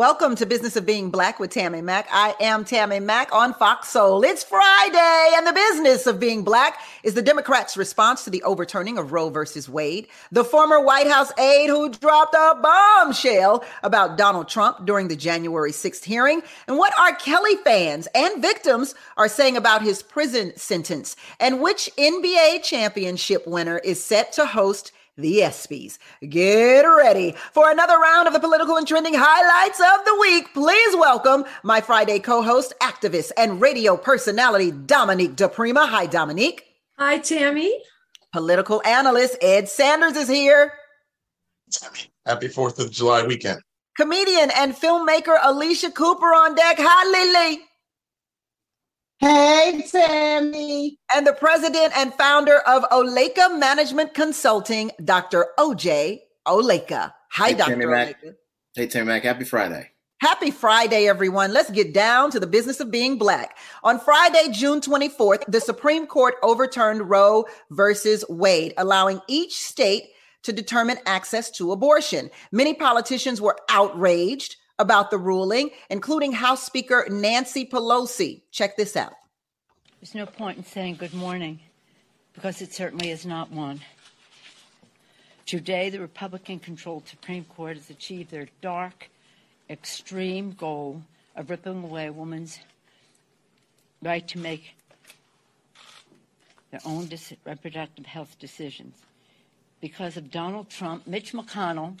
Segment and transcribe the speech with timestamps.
[0.00, 2.08] Welcome to Business of Being Black with Tammy Mack.
[2.10, 4.24] I am Tammy Mack on Fox Soul.
[4.24, 8.96] It's Friday, and the business of being black is the Democrats' response to the overturning
[8.96, 10.08] of Roe versus Wade.
[10.32, 15.70] The former White House aide who dropped a bombshell about Donald Trump during the January
[15.70, 17.14] 6th hearing, and what R.
[17.16, 23.76] Kelly fans and victims are saying about his prison sentence, and which NBA championship winner
[23.76, 25.98] is set to host the ESPYs.
[26.28, 30.52] Get ready for another round of the political and trending highlights of the week.
[30.54, 35.88] Please welcome my Friday co-host, activist, and radio personality, Dominique DePrima.
[35.88, 36.64] Hi, Dominique.
[36.98, 37.72] Hi, Tammy.
[38.32, 40.72] Political analyst Ed Sanders is here.
[41.72, 43.60] Tammy, happy 4th of July weekend.
[43.96, 46.76] Comedian and filmmaker Alicia Cooper on deck.
[46.78, 47.62] Hi, Lily.
[49.20, 50.98] Hey, Tammy.
[51.14, 55.48] And the president and founder of Oleka Management Consulting, Dr.
[55.58, 57.12] OJ Oleka.
[57.32, 57.76] Hi, hey, Dr.
[57.76, 58.34] Oleka.
[58.74, 59.24] Hey, Tammy Mack.
[59.24, 59.90] Happy Friday.
[60.22, 61.52] Happy Friday, everyone.
[61.52, 63.58] Let's get down to the business of being black.
[63.84, 70.04] On Friday, June 24th, the Supreme Court overturned Roe versus Wade, allowing each state
[70.44, 72.30] to determine access to abortion.
[72.52, 78.42] Many politicians were outraged about the ruling, including House Speaker Nancy Pelosi.
[78.50, 79.12] Check this out.
[80.00, 81.60] There's no point in saying good morning
[82.32, 83.80] because it certainly is not one.
[85.44, 89.10] Today, the Republican controlled Supreme Court has achieved their dark,
[89.68, 91.02] extreme goal
[91.36, 92.60] of ripping away a woman's
[94.02, 94.74] right to make
[96.70, 97.10] their own
[97.44, 98.96] reproductive health decisions.
[99.80, 101.98] Because of Donald Trump, Mitch McConnell,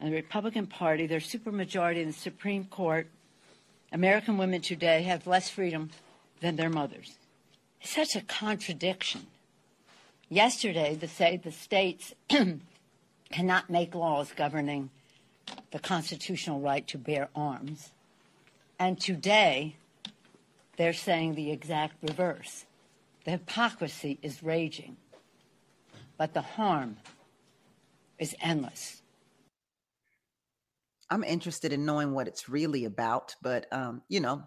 [0.00, 3.08] and the Republican Party, their supermajority in the Supreme Court,
[3.92, 5.90] American women today have less freedom
[6.40, 7.16] than their mothers.
[7.80, 9.26] It's such a contradiction.
[10.28, 12.14] Yesterday, they say the states
[13.30, 14.90] cannot make laws governing
[15.70, 17.90] the constitutional right to bear arms.
[18.78, 19.76] And today,
[20.76, 22.66] they're saying the exact reverse.
[23.24, 24.96] The hypocrisy is raging,
[26.16, 26.98] but the harm
[28.18, 28.97] is endless.
[31.10, 34.42] I'm interested in knowing what it's really about, but um, you know,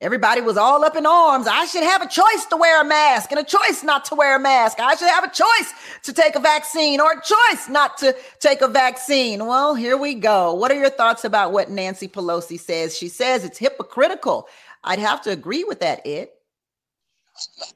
[0.00, 1.46] everybody was all up in arms.
[1.46, 4.36] I should have a choice to wear a mask and a choice not to wear
[4.36, 4.78] a mask.
[4.78, 8.60] I should have a choice to take a vaccine or a choice not to take
[8.60, 9.46] a vaccine.
[9.46, 10.52] Well, here we go.
[10.52, 12.96] What are your thoughts about what Nancy Pelosi says?
[12.96, 14.48] She says it's hypocritical.
[14.84, 16.28] I'd have to agree with that, Ed.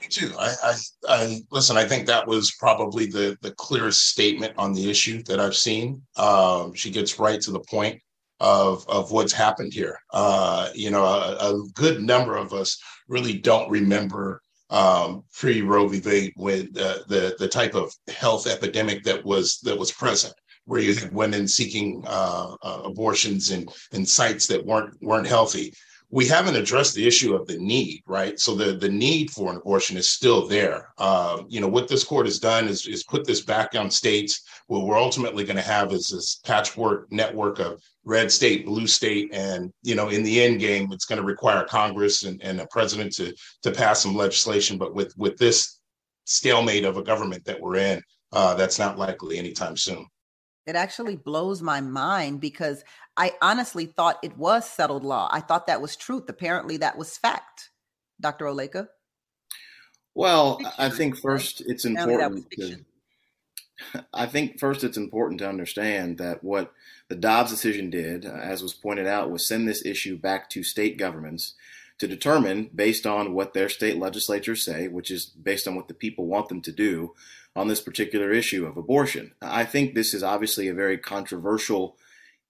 [0.00, 0.32] Me too.
[0.38, 0.74] I, I,
[1.08, 1.78] I, listen.
[1.78, 6.03] I think that was probably the the clearest statement on the issue that I've seen.
[6.16, 8.03] Um, she gets right to the point
[8.41, 9.98] of of what's happened here.
[10.12, 15.88] Uh, you know, a, a, good number of us really don't remember um, pre Roe
[15.88, 16.32] v.
[16.36, 20.94] Wade uh, the the type of health epidemic that was that was present, where you
[20.94, 25.72] had women seeking uh, uh abortions in in sites that weren't weren't healthy
[26.10, 28.38] we haven't addressed the issue of the need, right?
[28.38, 30.92] So the the need for an abortion is still there.
[30.98, 34.42] Uh, you know what this court has done is is put this back on states.
[34.68, 39.30] What we're ultimately going to have is this patchwork network of red state, blue state,
[39.32, 42.66] and you know in the end game, it's going to require Congress and, and a
[42.68, 44.78] president to to pass some legislation.
[44.78, 45.80] But with with this
[46.24, 48.00] stalemate of a government that we're in,
[48.32, 50.06] uh, that's not likely anytime soon.
[50.66, 52.82] It actually blows my mind because
[53.16, 55.28] I honestly thought it was settled law.
[55.31, 56.28] I thought that was truth.
[56.28, 57.71] Apparently, that was fact.
[58.21, 58.47] Dr.
[58.47, 58.88] Oleka?
[60.15, 62.50] Well, fiction, I think first it's important.
[62.53, 62.78] To,
[64.15, 66.72] I think first it's important to understand that what
[67.09, 70.62] the Dobbs decision did, uh, as was pointed out, was send this issue back to
[70.65, 71.54] state governments
[71.98, 75.94] to determine, based on what their state legislatures say, which is based on what the
[75.94, 77.15] people want them to do
[77.56, 79.32] on this particular issue of abortion.
[79.40, 81.97] I think this is obviously a very controversial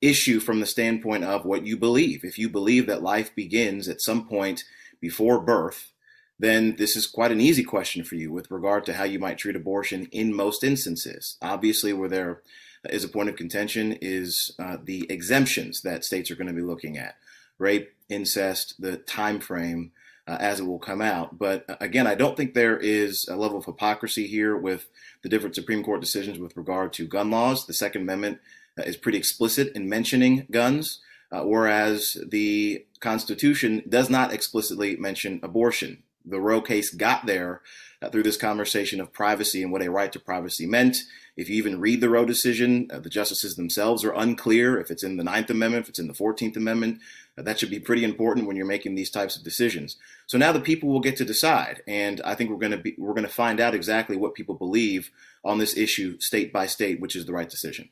[0.02, 2.24] issue from the standpoint of what you believe.
[2.24, 4.64] If you believe that life begins at some point
[5.00, 5.92] before birth,
[6.38, 9.38] then this is quite an easy question for you with regard to how you might
[9.38, 11.38] treat abortion in most instances.
[11.40, 12.42] Obviously, where there
[12.90, 16.62] is a point of contention is uh, the exemptions that states are going to be
[16.62, 17.16] looking at
[17.58, 19.92] rape, incest, the time frame
[20.26, 21.38] uh, as it will come out.
[21.38, 24.88] But uh, again, I don't think there is a level of hypocrisy here with
[25.22, 27.66] the different Supreme Court decisions with regard to gun laws.
[27.66, 28.38] The Second Amendment
[28.78, 31.00] uh, is pretty explicit in mentioning guns,
[31.30, 36.02] uh, whereas the Constitution does not explicitly mention abortion.
[36.24, 37.62] The Roe case got there
[38.02, 40.96] uh, through this conversation of privacy and what a right to privacy meant.
[41.36, 45.04] If you even read the Roe decision, uh, the justices themselves are unclear if it's
[45.04, 47.00] in the Ninth Amendment, if it's in the Fourteenth Amendment.
[47.36, 49.96] That should be pretty important when you're making these types of decisions.
[50.26, 52.94] So now the people will get to decide, and I think we're going to be
[52.96, 55.10] we're going to find out exactly what people believe
[55.44, 57.90] on this issue, state by state, which is the right decision.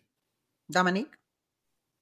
[0.71, 1.13] Dominique.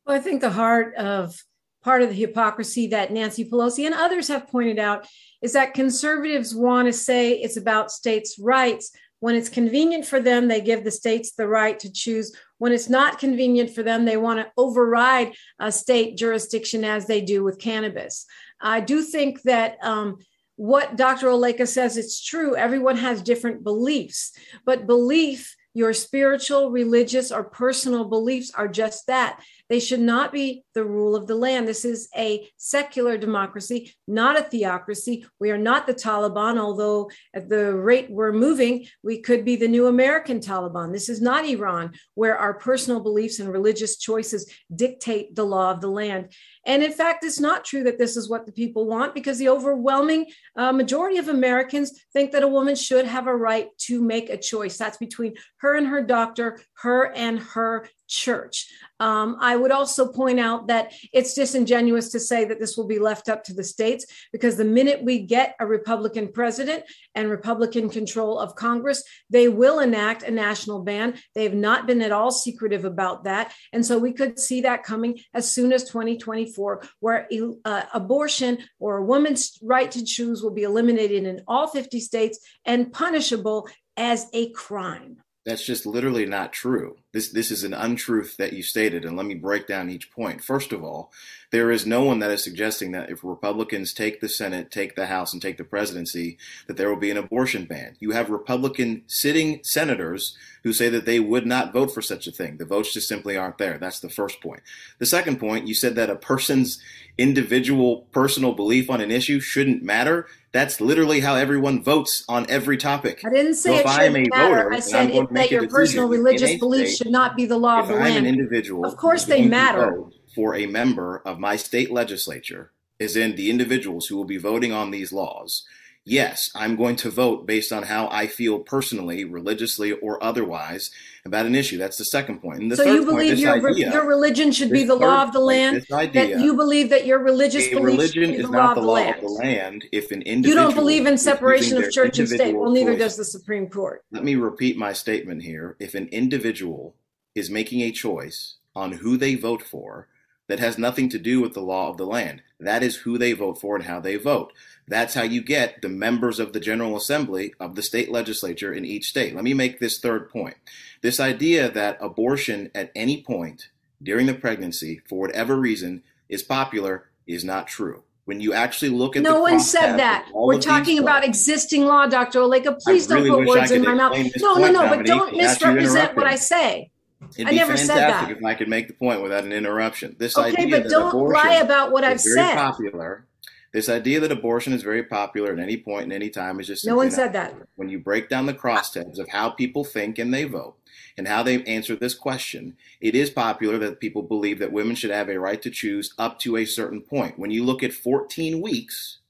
[0.06, 1.36] Well, I think the heart of
[1.82, 5.06] part of the hypocrisy that Nancy Pelosi and others have pointed out
[5.42, 8.92] is that conservatives want to say it's about states' rights.
[9.18, 12.34] When it's convenient for them, they give the states the right to choose.
[12.62, 17.20] When it's not convenient for them, they want to override a state jurisdiction as they
[17.20, 18.24] do with cannabis.
[18.60, 20.18] I do think that um,
[20.54, 21.26] what Dr.
[21.26, 22.54] Oleka says, it's true.
[22.54, 24.30] Everyone has different beliefs,
[24.64, 29.42] but belief your spiritual, religious, or personal beliefs are just that.
[29.72, 31.66] They should not be the rule of the land.
[31.66, 35.24] This is a secular democracy, not a theocracy.
[35.40, 39.68] We are not the Taliban, although at the rate we're moving, we could be the
[39.68, 40.92] new American Taliban.
[40.92, 45.80] This is not Iran, where our personal beliefs and religious choices dictate the law of
[45.80, 46.34] the land.
[46.66, 49.48] And in fact, it's not true that this is what the people want because the
[49.48, 54.28] overwhelming uh, majority of Americans think that a woman should have a right to make
[54.28, 54.76] a choice.
[54.76, 58.66] That's between her and her doctor, her and her church.
[59.00, 63.00] Um, I would also point out that it's disingenuous to say that this will be
[63.00, 67.88] left up to the states because the minute we get a Republican president and Republican
[67.88, 71.18] control of Congress, they will enact a national ban.
[71.34, 73.52] They have not been at all secretive about that.
[73.72, 77.28] And so we could see that coming as soon as 2024, where
[77.64, 82.38] uh, abortion or a woman's right to choose will be eliminated in all 50 states
[82.64, 85.16] and punishable as a crime.
[85.44, 86.96] That's just literally not true.
[87.12, 90.42] This this is an untruth that you stated, and let me break down each point.
[90.42, 91.12] First of all,
[91.52, 95.06] there is no one that is suggesting that if Republicans take the Senate, take the
[95.06, 97.96] House, and take the presidency, that there will be an abortion ban.
[98.00, 102.32] You have Republican sitting senators who say that they would not vote for such a
[102.32, 102.56] thing.
[102.56, 103.76] The votes just simply aren't there.
[103.76, 104.62] That's the first point.
[104.98, 106.80] The second point, you said that a person's
[107.18, 110.26] individual personal belief on an issue shouldn't matter.
[110.52, 113.22] That's literally how everyone votes on every topic.
[113.24, 114.72] I didn't say so it shouldn't matter.
[114.72, 117.94] I said it, that your personal religious beliefs should not be the law of the
[117.94, 118.18] I'm land.
[118.18, 120.04] an individual, of course they matter.
[120.34, 124.72] For a member of my state legislature, is in the individuals who will be voting
[124.72, 125.64] on these laws
[126.04, 130.90] yes, I'm going to vote based on how I feel personally, religiously, or otherwise
[131.24, 131.78] about an issue.
[131.78, 132.76] That's the second point.
[132.76, 135.86] so you believe point, your, idea, your religion should be the law of the land?
[135.92, 139.84] Idea, that you believe that your religious religion is not the law of the land.
[139.92, 142.98] If an individual you don't believe in separation of church and state, well, neither choice.
[142.98, 144.04] does the Supreme Court.
[144.10, 145.76] Let me repeat my statement here.
[145.78, 146.96] If an individual
[147.34, 150.08] is making a choice on who they vote for,
[150.48, 152.42] that has nothing to do with the law of the land.
[152.60, 154.52] That is who they vote for and how they vote.
[154.88, 158.84] That's how you get the members of the General Assembly of the state legislature in
[158.84, 159.34] each state.
[159.34, 160.56] Let me make this third point.
[161.02, 163.68] This idea that abortion at any point
[164.02, 168.02] during the pregnancy, for whatever reason, is popular is not true.
[168.24, 170.28] When you actually look at the no one said that.
[170.32, 172.40] We're talking about existing law, Dr.
[172.40, 172.80] Oleka.
[172.80, 174.16] Please really don't put words in my mouth.
[174.36, 176.90] No, no, no, but don't misrepresent what I say.
[177.36, 178.30] It'd I never said that.
[178.30, 181.54] If I could make the point without an interruption, this okay, idea but don't lie
[181.54, 182.54] about what I've said.
[182.54, 183.26] Popular.
[183.72, 186.86] This idea that abortion is very popular at any point in any time is just
[186.86, 187.54] no one said that.
[187.76, 190.76] When you break down the crosstabs of how people think and they vote
[191.16, 195.10] and how they answer this question, it is popular that people believe that women should
[195.10, 197.38] have a right to choose up to a certain point.
[197.38, 199.20] When you look at 14 weeks,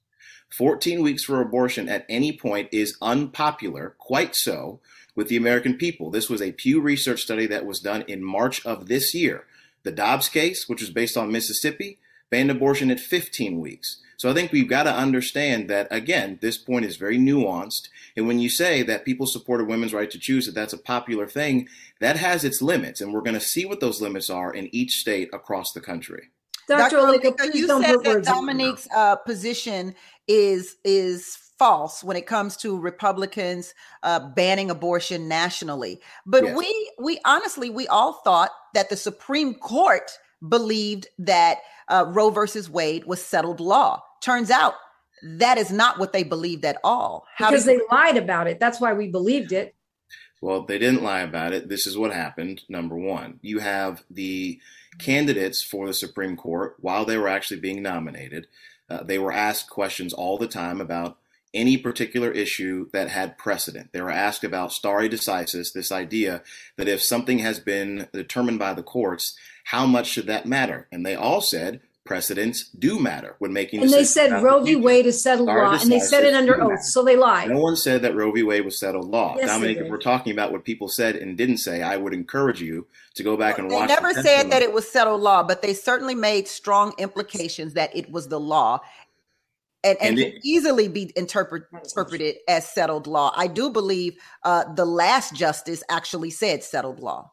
[0.50, 4.80] 14 weeks for abortion at any point is unpopular, quite so,
[5.14, 6.10] with the American people.
[6.10, 9.44] This was a Pew Research study that was done in March of this year.
[9.84, 11.98] The Dobbs case, which was based on Mississippi,
[12.30, 13.98] banned abortion at 15 weeks.
[14.22, 17.88] So I think we've got to understand that, again, this point is very nuanced.
[18.16, 20.78] And when you say that people support a women's right to choose, that that's a
[20.78, 21.66] popular thing,
[21.98, 23.00] that has its limits.
[23.00, 26.30] And we're going to see what those limits are in each state across the country.
[26.68, 26.98] Dr.
[26.98, 27.46] Dr.
[27.52, 29.92] you said that Dominique's uh, position
[30.28, 33.74] is is false when it comes to Republicans
[34.04, 36.00] uh, banning abortion nationally.
[36.26, 36.56] But yes.
[36.56, 40.12] we we honestly we all thought that the Supreme Court
[40.48, 44.00] believed that uh, Roe versus Wade was settled law.
[44.22, 44.74] Turns out
[45.22, 47.26] that is not what they believed at all.
[47.36, 48.58] How because they lied about it.
[48.58, 49.74] That's why we believed it.
[50.40, 51.68] Well, they didn't lie about it.
[51.68, 52.62] This is what happened.
[52.68, 54.60] Number one, you have the
[54.98, 58.48] candidates for the Supreme Court, while they were actually being nominated,
[58.90, 61.18] uh, they were asked questions all the time about
[61.54, 63.90] any particular issue that had precedent.
[63.92, 66.42] They were asked about stare decisis, this idea
[66.76, 70.88] that if something has been determined by the courts, how much should that matter?
[70.90, 73.82] And they all said precedents do matter when making.
[73.82, 74.76] And they said Roe v.
[74.76, 77.48] Wade is settled law, and they said it under oath, so they lied.
[77.48, 78.42] No one said that Roe v.
[78.42, 79.36] Wade was settled law.
[79.36, 82.60] Yes, Dominique, if we're talking about what people said and didn't say, I would encourage
[82.60, 83.88] you to go back well, and watch.
[83.88, 87.74] They never the said that it was settled law, but they certainly made strong implications
[87.74, 88.80] that it was the law
[89.84, 93.32] and, and, and it, can easily be interpret, interpreted as settled law.
[93.36, 97.32] I do believe uh, the last justice actually said settled law.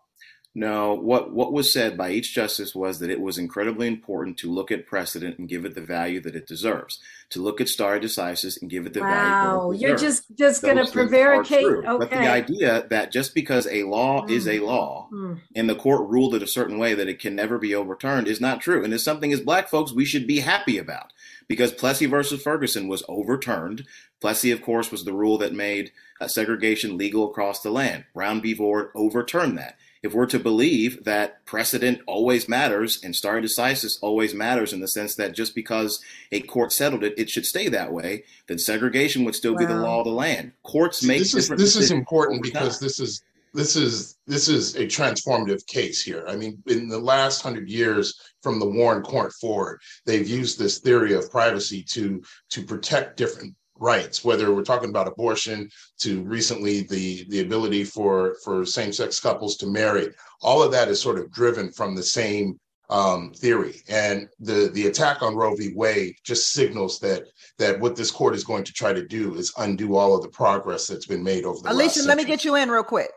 [0.56, 4.52] No, what what was said by each justice was that it was incredibly important to
[4.52, 7.00] look at precedent and give it the value that it deserves.
[7.30, 9.58] To look at stare decisis and give it the wow, value.
[9.58, 11.64] Wow, you're just just going to prevaricate.
[11.64, 11.98] Okay.
[12.00, 14.32] But the idea that just because a law mm.
[14.32, 15.40] is a law mm.
[15.56, 18.42] and the court ruled it a certain way that it can never be overturned is
[18.42, 21.14] not true, and it's something as Black folks we should be happy about
[21.48, 23.86] because Plessy versus Ferguson was overturned.
[24.20, 28.06] Plessy, of course, was the rule that made uh, segregation legal across the land.
[28.16, 28.56] Brown v.
[28.56, 34.34] Board overturned that if we're to believe that precedent always matters and stare decisis always
[34.34, 36.00] matters in the sense that just because
[36.32, 39.60] a court settled it, it should stay that way, then segregation would still wow.
[39.60, 40.54] be the law of the land.
[40.64, 44.86] Courts make this is this is important because this is this is this is a
[44.86, 46.24] transformative case here.
[46.28, 50.80] I mean, in the last hundred years, from the Warren Court forward, they've used this
[50.80, 55.70] theory of privacy to to protect different rights, whether we're talking about abortion
[56.00, 60.10] to recently the the ability for for same sex couples to marry.
[60.42, 62.60] All of that is sort of driven from the same
[62.90, 65.74] um, theory, and the the attack on Roe v.
[65.76, 67.24] Wade just signals that
[67.58, 70.30] that what this court is going to try to do is undo all of the
[70.30, 71.72] progress that's been made over the.
[71.72, 73.12] Alicia, let me get you in real quick.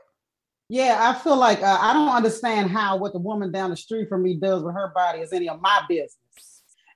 [0.69, 4.09] Yeah, I feel like uh, I don't understand how what the woman down the street
[4.09, 6.17] from me does with her body is any of my business.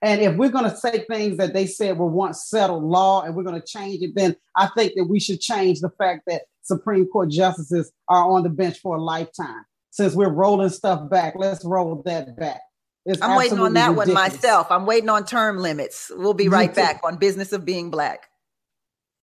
[0.02, 3.34] And if we're going to take things that they said were once settled law and
[3.34, 6.42] we're going to change it, then I think that we should change the fact that
[6.62, 9.64] Supreme Court justices are on the bench for a lifetime.
[9.90, 12.60] Since we're rolling stuff back, let's roll that back.
[13.06, 14.08] It's I'm waiting on that ridiculous.
[14.08, 14.66] one myself.
[14.70, 16.10] I'm waiting on term limits.
[16.14, 18.28] We'll be right back on Business of Being Black.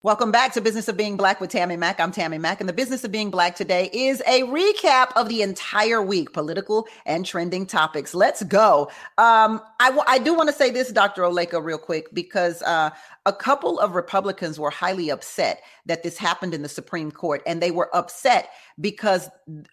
[0.02, 2.00] Welcome back to Business of Being Black with Tammy Mack.
[2.00, 5.42] I'm Tammy Mack, and the Business of Being Black today is a recap of the
[5.42, 8.14] entire week, political and trending topics.
[8.14, 8.90] Let's go.
[9.18, 11.20] Um, I, w- I do want to say this, Dr.
[11.20, 12.88] Oleka, real quick, because uh,
[13.26, 17.60] a couple of Republicans were highly upset that this happened in the Supreme Court, and
[17.60, 18.48] they were upset
[18.80, 19.28] because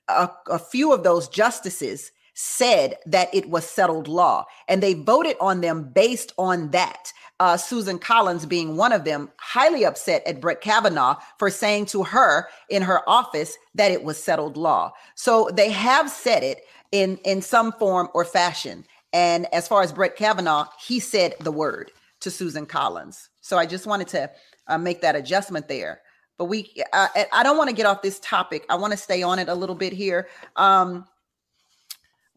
[0.09, 5.35] a, a few of those justices said that it was settled law, and they voted
[5.41, 10.39] on them based on that uh, Susan Collins being one of them, highly upset at
[10.39, 14.93] Brett Kavanaugh for saying to her in her office that it was settled law.
[15.15, 18.85] So they have said it in in some form or fashion.
[19.13, 23.29] And as far as Brett Kavanaugh, he said the word to Susan Collins.
[23.41, 24.29] So I just wanted to
[24.67, 26.01] uh, make that adjustment there.
[26.37, 28.63] But we, uh, I don't want to get off this topic.
[28.69, 30.27] I want to stay on it a little bit here.
[30.55, 31.05] Um,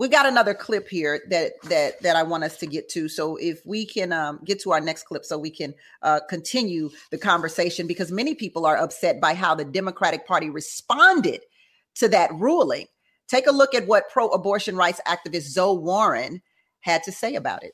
[0.01, 3.07] we got another clip here that that that I want us to get to.
[3.07, 6.89] So if we can um, get to our next clip, so we can uh, continue
[7.11, 11.43] the conversation, because many people are upset by how the Democratic Party responded
[11.97, 12.87] to that ruling.
[13.29, 16.41] Take a look at what pro-abortion rights activist Zoe Warren
[16.81, 17.73] had to say about it.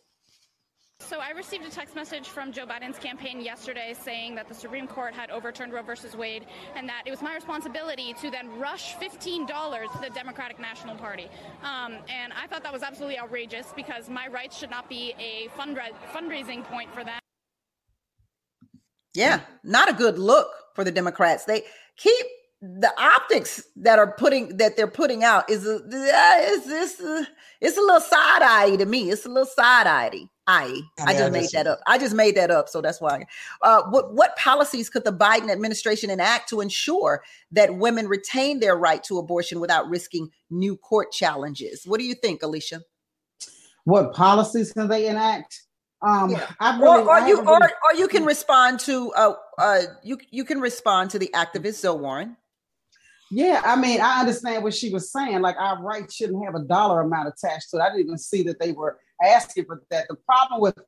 [1.01, 4.89] So I received a text message from Joe Biden's campaign yesterday saying that the Supreme
[4.89, 8.95] Court had overturned Roe versus Wade and that it was my responsibility to then rush
[8.97, 11.29] $15 to the Democratic National Party.
[11.63, 15.49] Um, and I thought that was absolutely outrageous because my rights should not be a
[15.57, 17.21] fundra- fundraising point for them.
[19.15, 21.45] Yeah, not a good look for the Democrats.
[21.45, 21.63] They
[21.97, 22.27] keep
[22.63, 27.01] the optics that are putting that they're putting out is a, is this
[27.61, 29.11] it's a little side eye to me.
[29.11, 30.29] It's a little side eye.
[30.47, 31.81] I I just made that up.
[31.87, 33.27] I just made that up, so that's why.
[33.63, 38.77] Uh, what what policies could the Biden administration enact to ensure that women retain their
[38.77, 41.83] right to abortion without risking new court challenges?
[41.85, 42.83] What do you think, Alicia?
[43.85, 45.63] What policies can they enact?
[46.01, 46.47] Um, yeah.
[46.61, 47.47] I really, or, or you really...
[47.47, 51.81] or, or you can respond to uh, uh, you you can respond to the activist
[51.81, 52.37] Zoe Warren.
[53.31, 55.41] Yeah, I mean, I understand what she was saying.
[55.41, 57.81] Like our rights shouldn't have a dollar amount attached to it.
[57.81, 60.07] I didn't even see that they were asking for that.
[60.09, 60.79] The problem with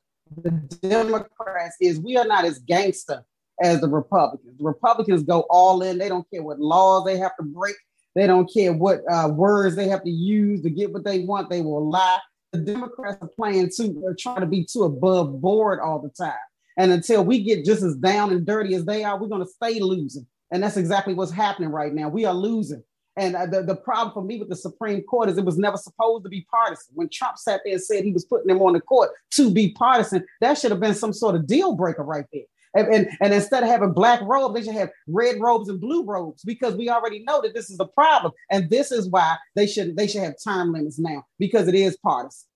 [0.41, 3.23] the Democrats is we are not as gangster
[3.61, 4.57] as the Republicans.
[4.57, 5.97] The Republicans go all in.
[5.97, 7.75] They don't care what laws they have to break.
[8.15, 11.49] They don't care what uh, words they have to use to get what they want.
[11.49, 12.19] They will lie.
[12.51, 16.33] The Democrats are playing too, are trying to be too above board all the time.
[16.77, 19.51] And until we get just as down and dirty as they are, we're going to
[19.51, 20.25] stay losing.
[20.51, 22.09] And that's exactly what's happening right now.
[22.09, 22.83] We are losing.
[23.17, 25.77] And uh, the, the problem for me with the Supreme Court is it was never
[25.77, 26.93] supposed to be partisan.
[26.95, 29.73] When Trump sat there and said he was putting them on the court to be
[29.73, 32.43] partisan, that should have been some sort of deal breaker right there.
[32.75, 36.05] And, and, and, instead of having black robes, they should have red robes and blue
[36.05, 38.31] robes because we already know that this is a problem.
[38.51, 41.97] And this is why they should they should have time limits now because it is
[41.97, 42.47] partisan.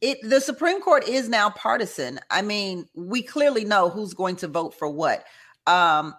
[0.00, 2.18] It the Supreme Court is now partisan.
[2.30, 5.24] I mean, we clearly know who's going to vote for what.
[5.68, 6.14] Um,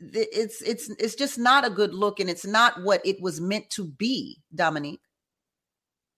[0.00, 3.68] it's it's it's just not a good look and it's not what it was meant
[3.70, 5.00] to be dominique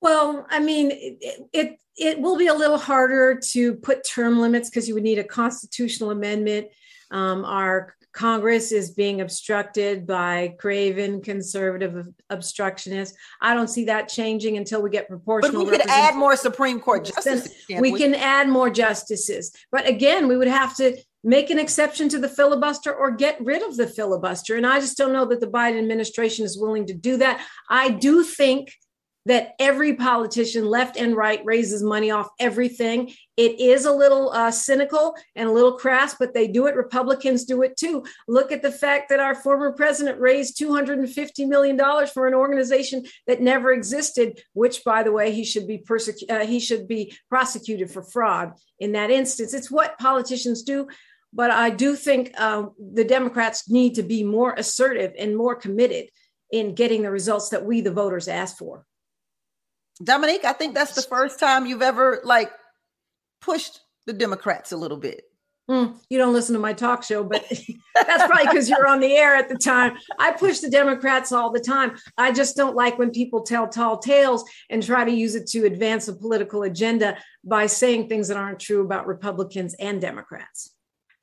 [0.00, 4.68] well i mean it it, it will be a little harder to put term limits
[4.68, 6.68] because you would need a constitutional amendment
[7.12, 13.14] um, our Congress is being obstructed by craven conservative obstructionists.
[13.42, 15.64] I don't see that changing until we get proportional.
[15.64, 17.52] But we could add more Supreme Court justices.
[17.68, 19.52] We, we can add more justices.
[19.70, 23.60] But again, we would have to make an exception to the filibuster or get rid
[23.60, 24.56] of the filibuster.
[24.56, 27.44] And I just don't know that the Biden administration is willing to do that.
[27.68, 28.72] I do think
[29.26, 33.12] that every politician, left and right, raises money off everything.
[33.36, 36.76] It is a little uh, cynical and a little crass, but they do it.
[36.76, 38.04] Republicans do it too.
[38.28, 43.40] Look at the fact that our former president raised $250 million for an organization that
[43.40, 47.90] never existed, which, by the way, he should be persecu- uh, he should be prosecuted
[47.90, 49.54] for fraud in that instance.
[49.54, 50.86] It's what politicians do.
[51.36, 56.06] But I do think uh, the Democrats need to be more assertive and more committed
[56.50, 58.86] in getting the results that we, the voters, asked for.
[60.02, 62.50] Dominique, I think that's the first time you've ever like
[63.42, 65.24] pushed the Democrats a little bit.
[65.70, 67.44] Mm, you don't listen to my talk show, but
[67.94, 69.98] that's probably because you're on the air at the time.
[70.18, 71.98] I push the Democrats all the time.
[72.16, 75.66] I just don't like when people tell tall tales and try to use it to
[75.66, 80.75] advance a political agenda by saying things that aren't true about Republicans and Democrats.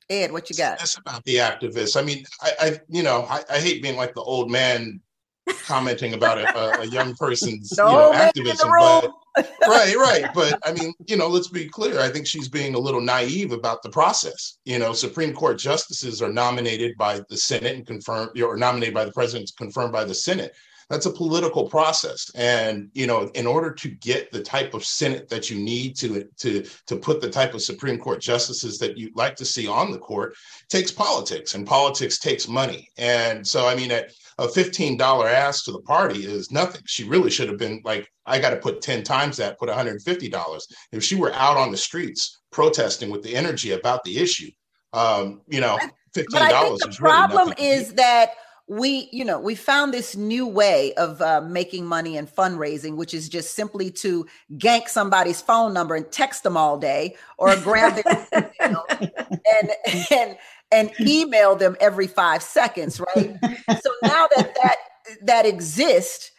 [0.09, 0.79] Ed, what you got?
[0.79, 1.99] That's about the activists.
[1.99, 5.01] I mean, I, I you know, I, I hate being like the old man
[5.63, 8.69] commenting about a, a young person's you know, activism.
[8.69, 9.11] But,
[9.67, 10.25] right, right.
[10.33, 11.99] But I mean, you know, let's be clear.
[11.99, 14.57] I think she's being a little naive about the process.
[14.65, 19.05] You know, Supreme Court justices are nominated by the Senate and confirmed, or nominated by
[19.05, 20.53] the president, confirmed by the Senate.
[20.89, 25.29] That's a political process, and you know, in order to get the type of Senate
[25.29, 29.15] that you need to to to put the type of Supreme Court justices that you'd
[29.15, 30.35] like to see on the court,
[30.69, 32.89] takes politics, and politics takes money.
[32.97, 36.81] And so, I mean, at a $15 ask to the party is nothing.
[36.85, 40.61] She really should have been like, I got to put 10 times that, put $150.
[40.91, 44.49] If she were out on the streets protesting with the energy about the issue,
[44.93, 45.77] um, you know,
[46.15, 48.31] $15 but I think the problem really is that
[48.77, 53.13] we you know we found this new way of uh, making money and fundraising which
[53.13, 57.95] is just simply to gank somebody's phone number and text them all day or grab
[57.95, 59.71] their and
[60.11, 60.37] and
[60.73, 63.37] and email them every five seconds, right?
[63.81, 64.75] so now that that
[65.21, 66.31] that exists,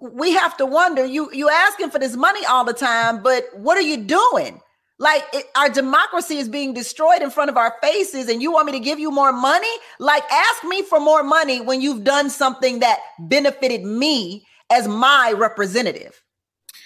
[0.00, 1.04] we have to wonder.
[1.04, 4.60] You you asking for this money all the time, but what are you doing?
[5.02, 8.66] Like it, our democracy is being destroyed in front of our faces, and you want
[8.66, 9.74] me to give you more money?
[9.98, 15.34] Like ask me for more money when you've done something that benefited me as my
[15.36, 16.22] representative.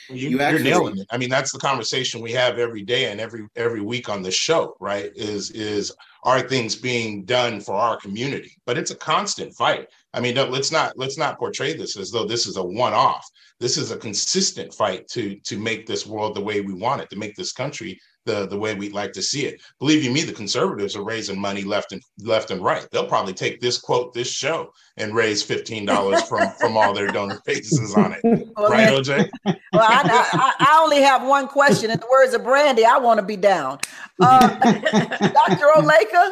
[0.09, 1.07] You, you actually, are nailing it.
[1.11, 4.31] I mean, that's the conversation we have every day and every every week on the
[4.31, 5.12] show, right?
[5.14, 8.57] Is is are things being done for our community?
[8.64, 9.88] But it's a constant fight.
[10.16, 13.29] I mean, let's not let's not portray this as though this is a one-off.
[13.61, 17.11] This is a consistent fight to to make this world the way we want it,
[17.11, 19.61] to make this country the the way we'd like to see it.
[19.79, 22.88] Believe you me, the conservatives are raising money left and left and right.
[22.90, 27.09] They'll probably take this quote, this show, and raise fifteen dollars from from all their
[27.09, 28.20] donor bases on it.
[28.57, 29.31] Well, right, OJ?
[29.44, 31.90] Well, I, I, I, only have one question.
[31.90, 33.79] In the words of Brandy, I want to be down.
[34.18, 35.66] Uh, Dr.
[35.76, 36.31] Oleka.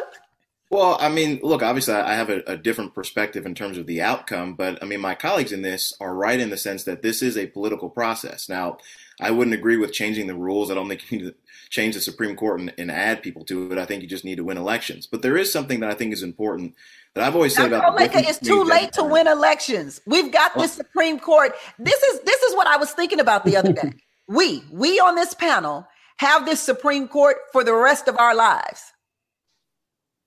[0.74, 4.02] Well, I mean, look, obviously, I have a, a, different perspective in terms of the
[4.02, 7.22] outcome, but I mean, my colleagues in this are right in the sense that this
[7.22, 8.48] is a political process.
[8.48, 8.78] Now,
[9.20, 10.72] I wouldn't agree with changing the rules.
[10.72, 11.34] I don't think you need to
[11.70, 13.78] change the Supreme Court and, and, add people to it.
[13.78, 15.06] I think you just need to win elections.
[15.06, 16.74] But there is something that I think is important
[17.14, 17.76] that I've always said Dr.
[17.76, 17.96] about.
[17.96, 20.00] Oleka, it's too late to win elections.
[20.06, 21.54] We've got the Supreme Court.
[21.78, 23.92] This is this is what I was thinking about the other day.
[24.26, 28.93] we we on this panel have this Supreme Court for the rest of our lives.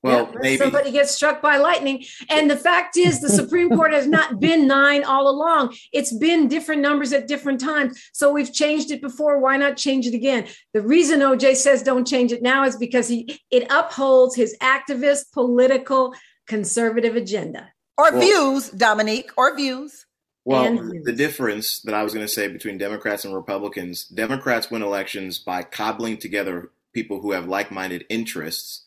[0.03, 2.05] Well, yeah, maybe somebody gets struck by lightning.
[2.29, 5.75] And the fact is, the Supreme Court has not been nine all along.
[5.91, 7.99] It's been different numbers at different times.
[8.13, 9.39] So we've changed it before.
[9.39, 10.47] Why not change it again?
[10.73, 15.31] The reason OJ says don't change it now is because he it upholds his activist,
[15.33, 16.13] political,
[16.45, 20.05] conservative agenda or well, views, Dominique, or views.
[20.45, 24.81] Well, the difference that I was going to say between Democrats and Republicans, Democrats win
[24.81, 28.85] elections by cobbling together people who have like-minded interests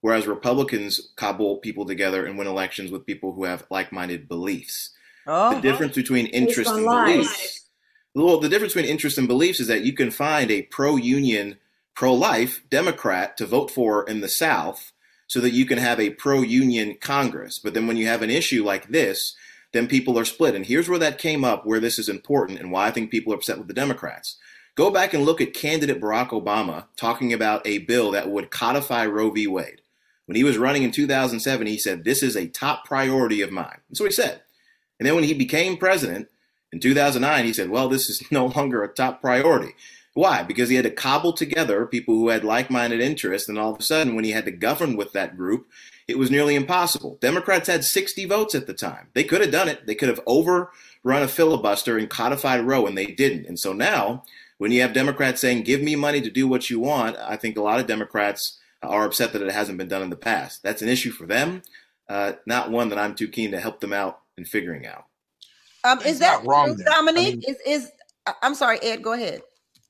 [0.00, 4.90] whereas Republicans cobble people together and win elections with people who have like-minded beliefs.
[5.26, 7.66] Oh, the difference between interest and beliefs.
[8.14, 11.58] Well, the difference between interest and beliefs is that you can find a pro-union,
[11.94, 14.92] pro-life Democrat to vote for in the South,
[15.26, 17.58] so that you can have a pro-union Congress.
[17.58, 19.36] But then when you have an issue like this,
[19.72, 20.54] then people are split.
[20.54, 23.34] And here's where that came up, where this is important, and why I think people
[23.34, 24.36] are upset with the Democrats.
[24.74, 29.04] Go back and look at candidate Barack Obama talking about a bill that would codify
[29.04, 29.46] Roe v.
[29.46, 29.82] Wade.
[30.28, 33.78] When he was running in 2007, he said, This is a top priority of mine.
[33.88, 34.42] That's what he said.
[34.98, 36.28] And then when he became president
[36.70, 39.74] in 2009, he said, Well, this is no longer a top priority.
[40.12, 40.42] Why?
[40.42, 43.80] Because he had to cobble together people who had like minded interests, and all of
[43.80, 45.66] a sudden, when he had to govern with that group,
[46.06, 47.16] it was nearly impossible.
[47.22, 49.08] Democrats had 60 votes at the time.
[49.14, 49.86] They could have done it.
[49.86, 50.68] They could have overrun
[51.22, 53.46] a filibuster and codified Roe, and they didn't.
[53.46, 54.24] And so now,
[54.58, 57.56] when you have Democrats saying, give me money to do what you want, I think
[57.56, 60.62] a lot of Democrats are upset that it hasn't been done in the past.
[60.62, 61.62] That's an issue for them,
[62.08, 65.04] uh, not one that I'm too keen to help them out in figuring out.
[65.84, 67.26] Um, is that wrong, Dominique?
[67.26, 67.90] I mean, is is
[68.42, 69.02] I'm sorry, Ed.
[69.02, 69.42] Go ahead.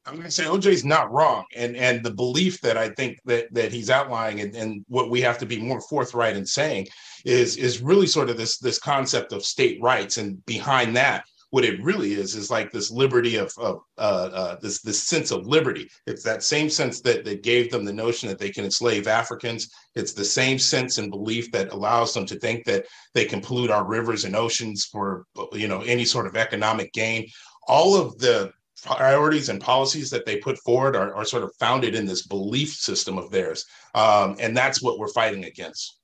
[0.07, 3.53] I'm going to say OJ's not wrong, and and the belief that I think that
[3.53, 6.89] that he's outlining, and, and what we have to be more forthright in saying
[7.25, 11.65] is is really sort of this this concept of state rights, and behind that, what
[11.65, 15.47] it really is is like this liberty of, of uh, uh, this this sense of
[15.47, 15.89] liberty.
[16.07, 19.71] It's that same sense that that gave them the notion that they can enslave Africans.
[19.95, 23.71] It's the same sense and belief that allows them to think that they can pollute
[23.71, 27.27] our rivers and oceans for you know any sort of economic gain.
[27.67, 28.53] All of the
[28.85, 32.71] priorities and policies that they put forward are, are sort of founded in this belief
[32.71, 33.65] system of theirs.
[33.95, 35.98] Um, and that's what we're fighting against.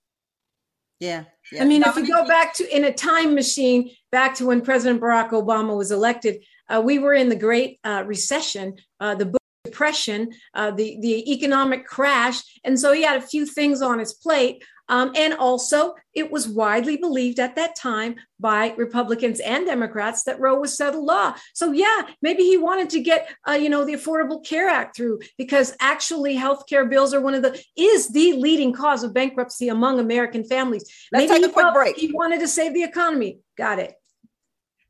[1.00, 1.24] Yeah.
[1.52, 1.62] yeah.
[1.62, 5.00] I mean, if we go back to in a time machine, back to when President
[5.00, 10.30] Barack Obama was elected, uh, we were in the Great uh, Recession, uh, the Depression,
[10.54, 12.42] uh, the, the economic crash.
[12.64, 14.62] And so he had a few things on his plate.
[14.88, 20.38] Um, and also, it was widely believed at that time by Republicans and Democrats that
[20.40, 21.34] Roe was settled law.
[21.54, 25.20] So, yeah, maybe he wanted to get, uh, you know, the Affordable Care Act through
[25.38, 29.68] because actually, health care bills are one of the is the leading cause of bankruptcy
[29.68, 30.84] among American families.
[31.12, 31.96] Let's maybe take a quick break.
[31.96, 33.40] He wanted to save the economy.
[33.56, 33.94] Got it.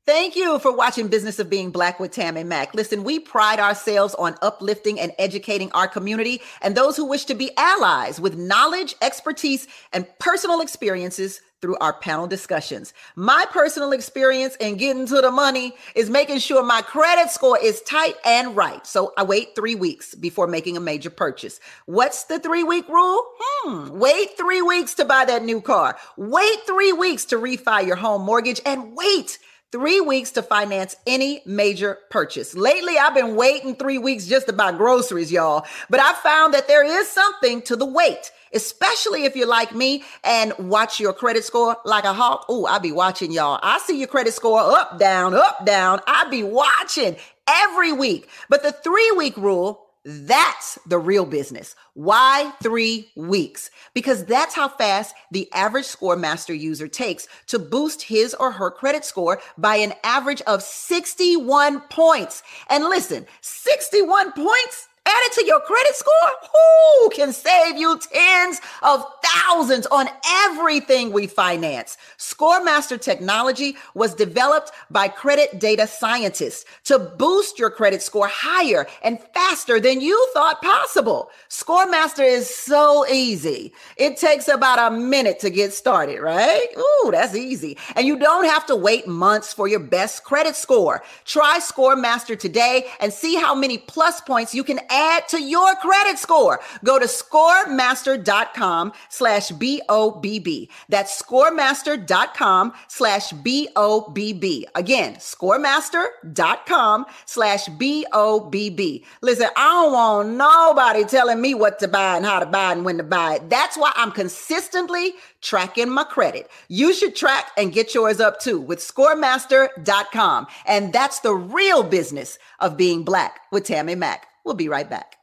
[0.07, 2.75] Thank you for watching Business of Being Black with Tammy Mack.
[2.75, 7.35] Listen, we pride ourselves on uplifting and educating our community and those who wish to
[7.35, 12.93] be allies with knowledge, expertise, and personal experiences through our panel discussions.
[13.17, 17.81] My personal experience in getting to the money is making sure my credit score is
[17.81, 18.87] tight and right.
[18.87, 21.61] So I wait three weeks before making a major purchase.
[21.87, 23.23] What's the three week rule?
[23.39, 23.99] Hmm.
[23.99, 25.97] Wait three weeks to buy that new car.
[26.19, 29.39] Wait three weeks to refi your home mortgage and wait
[29.75, 32.55] three weeks to finance any major purchase.
[32.55, 35.67] Lately, I've been waiting three weeks just to buy groceries, y'all.
[35.91, 40.05] But I found that there is something to the wait, especially if you're like me
[40.23, 42.47] and watch your credit score like a hawk.
[42.49, 43.59] Oh, I be watching y'all.
[43.65, 45.99] I see your credit score up, down, up, down.
[46.07, 47.17] I be watching
[47.49, 48.29] every week.
[48.49, 51.75] But the three week rule that's the real business.
[51.95, 53.71] Why three weeks?
[53.95, 59.05] Because that's how fast the average ScoreMaster user takes to boost his or her credit
[59.05, 62.43] score by an average of 61 points.
[62.69, 66.13] And listen, 61 points added to your credit score,
[66.53, 70.09] who can save you tens of thousands on
[70.45, 71.97] everything we finance.
[72.19, 79.21] ScoreMaster technology was developed by credit data scientists to boost your credit score higher and
[79.35, 81.31] faster than you thought possible.
[81.51, 83.73] ScoreMaster is so easy.
[83.97, 86.67] It takes about a minute to get started, right?
[86.79, 87.77] Ooh, that's easy.
[87.95, 91.03] And you don't have to wait months for your best credit score.
[91.25, 96.19] Try ScoreMaster today and see how many plus points you can add to your credit
[96.19, 96.61] score.
[96.85, 100.71] Go to scoremaster.com slash B-O-B-B.
[100.89, 104.67] That's scoremaster.com slash B-O-B-B.
[104.75, 109.05] Again, scoremaster.com slash B-O-B-B.
[109.21, 112.85] Listen, I don't want nobody telling me what to buy and how to buy and
[112.85, 113.51] when to buy it.
[113.51, 116.51] That's why I'm consistently tracking my credit.
[116.69, 120.47] You should track and get yours up too with scoremaster.com.
[120.67, 124.29] And that's the real business of being black with Tammy Mack.
[124.45, 125.17] We'll be right back.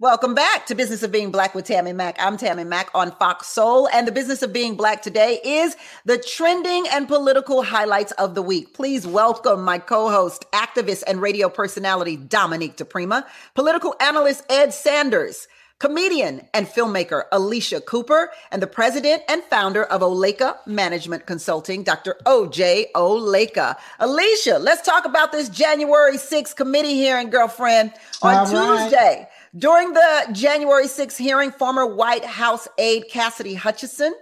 [0.00, 2.16] Welcome back to Business of Being Black with Tammy Mack.
[2.18, 6.18] I'm Tammy Mack on Fox Soul, and the business of being black today is the
[6.18, 8.74] trending and political highlights of the week.
[8.74, 15.46] Please welcome my co-host, activist, and radio personality Dominique DePrima, political analyst Ed Sanders,
[15.82, 22.16] comedian and filmmaker Alicia Cooper, and the president and founder of Oleka Management Consulting, Dr.
[22.24, 23.76] OJ Oleka.
[23.98, 27.92] Alicia, let's talk about this January 6th committee hearing, girlfriend.
[28.22, 29.28] On All Tuesday, right.
[29.58, 34.14] during the January 6th hearing, former White House aide Cassidy Hutchinson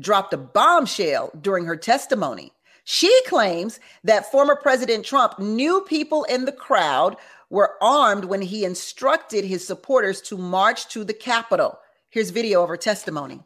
[0.00, 2.52] dropped a bombshell during her testimony.
[2.82, 7.16] She claims that former President Trump knew people in the crowd
[7.50, 11.78] were armed when he instructed his supporters to march to the Capitol.
[12.10, 13.40] Here's video of her testimony.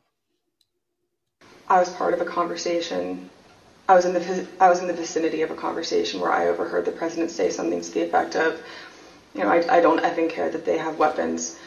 [1.69, 3.31] I was part of a conversation.
[3.89, 6.85] I was in the I was in the vicinity of a conversation where I overheard
[6.85, 8.61] the president say something to the effect of,
[9.35, 11.59] you know, I, I don't effing care that they have weapons.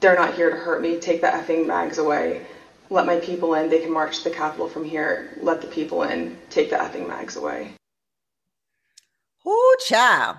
[0.00, 0.98] They're not here to hurt me.
[0.98, 2.46] Take the effing mags away.
[2.90, 3.70] Let my people in.
[3.70, 5.36] They can march to the Capitol from here.
[5.40, 6.38] Let the people in.
[6.50, 7.72] Take the effing mags away.
[9.44, 10.36] Oh, child.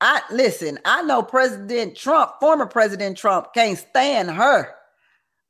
[0.00, 4.74] I listen, I know President Trump, former President Trump, can't stand her.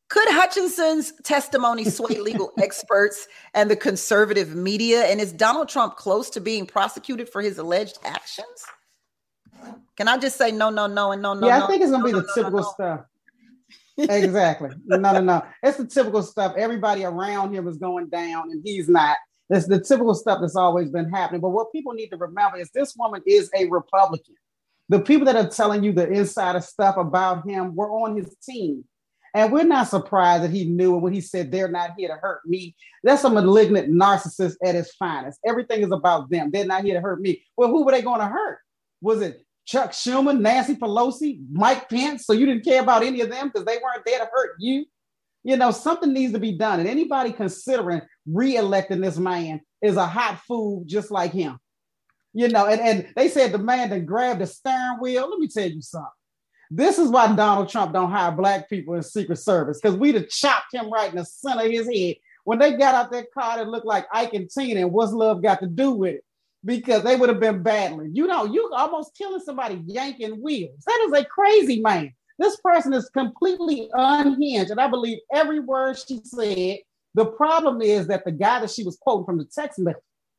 [0.08, 5.04] Could Hutchinson's testimony sway legal experts and the conservative media?
[5.04, 8.66] And is Donald Trump close to being prosecuted for his alleged actions?
[9.96, 11.46] Can I just say no, no, no, and no, no?
[11.46, 13.00] Yeah, no, I think it's gonna no, be no, the typical stuff.
[13.98, 14.70] exactly.
[14.86, 15.44] No, no, no.
[15.62, 16.54] It's the typical stuff.
[16.56, 19.16] Everybody around him is going down, and he's not.
[19.50, 21.40] It's the typical stuff that's always been happening.
[21.40, 24.34] But what people need to remember is this woman is a Republican.
[24.90, 28.84] The people that are telling you the insider stuff about him were on his team.
[29.32, 32.40] And we're not surprised that he knew when he said, They're not here to hurt
[32.44, 32.74] me.
[33.04, 35.38] That's a malignant narcissist at his finest.
[35.46, 36.50] Everything is about them.
[36.50, 37.40] They're not here to hurt me.
[37.56, 38.58] Well, who were they going to hurt?
[39.00, 42.26] Was it Chuck Schumer, Nancy Pelosi, Mike Pence?
[42.26, 44.86] So you didn't care about any of them because they weren't there to hurt you?
[45.44, 46.80] You know, something needs to be done.
[46.80, 51.60] And anybody considering re-electing this man is a hot food just like him.
[52.32, 55.28] You know, and, and they said the man that grabbed the steering wheel.
[55.28, 56.10] Let me tell you something.
[56.70, 60.28] This is why Donald Trump don't hire black people in Secret Service because we'd have
[60.28, 62.14] chopped him right in the center of his head
[62.44, 64.82] when they got out that car that looked like Ike and Tina.
[64.82, 66.24] And what's love got to do with it?
[66.64, 68.14] Because they would have been battling.
[68.14, 70.84] You know, you almost killing somebody yanking wheels.
[70.86, 72.12] That is a crazy man.
[72.38, 76.78] This person is completely unhinged, and I believe every word she said.
[77.14, 79.80] The problem is that the guy that she was quoting from the text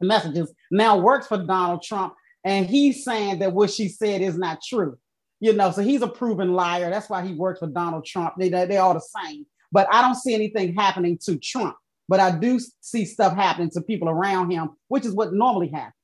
[0.02, 4.62] messages now works for Donald Trump, and he's saying that what she said is not
[4.62, 4.98] true.
[5.40, 6.90] You know, so he's a proven liar.
[6.90, 8.34] That's why he works for Donald Trump.
[8.38, 9.46] They, they, they're all the same.
[9.72, 11.76] But I don't see anything happening to Trump.
[12.08, 15.96] But I do see stuff happening to people around him, which is what normally happens.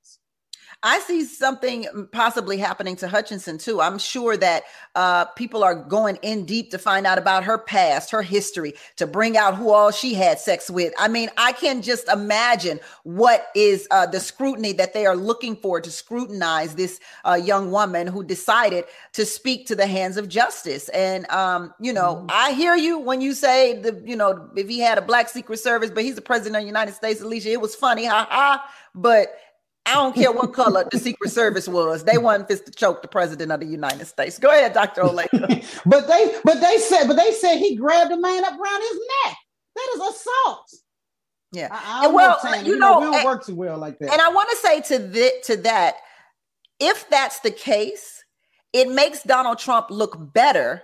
[0.88, 3.82] I see something possibly happening to Hutchinson too.
[3.82, 4.64] I'm sure that
[4.96, 9.06] uh, people are going in deep to find out about her past, her history, to
[9.06, 10.94] bring out who all she had sex with.
[10.98, 15.58] I mean, I can just imagine what is uh, the scrutiny that they are looking
[15.58, 20.30] for to scrutinize this uh, young woman who decided to speak to the hands of
[20.30, 20.88] justice.
[20.90, 22.28] And um, you know, mm-hmm.
[22.30, 25.60] I hear you when you say the, you know, if he had a black Secret
[25.60, 28.72] Service, but he's the president of the United States, Alicia, it was funny, ha ha.
[28.96, 29.38] But
[29.88, 32.04] I don't care what color the Secret Service was.
[32.04, 34.38] They wanted this to choke the president of the United States.
[34.38, 35.04] Go ahead, Dr.
[35.04, 35.82] Oleka.
[35.86, 39.00] but they but they said but they said he grabbed a man up around his
[39.26, 39.38] neck.
[39.76, 40.74] That is assault.
[41.54, 41.70] Yeah.
[41.72, 44.12] I, I well, you, you know, know, we don't and, work too well like that.
[44.12, 45.96] And I want to say to the, to that,
[46.80, 48.24] if that's the case,
[48.74, 50.84] it makes Donald Trump look better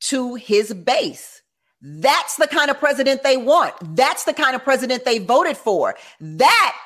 [0.00, 1.42] to his base.
[1.80, 3.74] That's the kind of president they want.
[3.96, 5.94] That's the kind of president they voted for.
[6.20, 6.76] That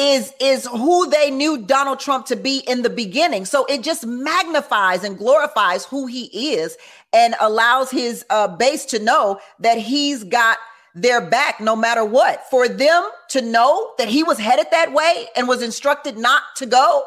[0.00, 3.44] is is who they knew Donald Trump to be in the beginning.
[3.44, 6.76] So it just magnifies and glorifies who he is
[7.12, 10.56] and allows his uh, base to know that he's got
[10.94, 12.48] their back no matter what.
[12.48, 16.66] For them to know that he was headed that way and was instructed not to
[16.66, 17.04] go,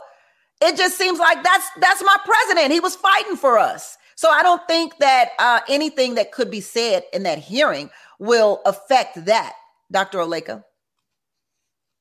[0.61, 2.71] it just seems like that's that's my president.
[2.71, 3.97] He was fighting for us.
[4.15, 8.61] So I don't think that uh, anything that could be said in that hearing will
[8.65, 9.53] affect that,
[9.91, 10.19] Dr.
[10.19, 10.63] Oleka.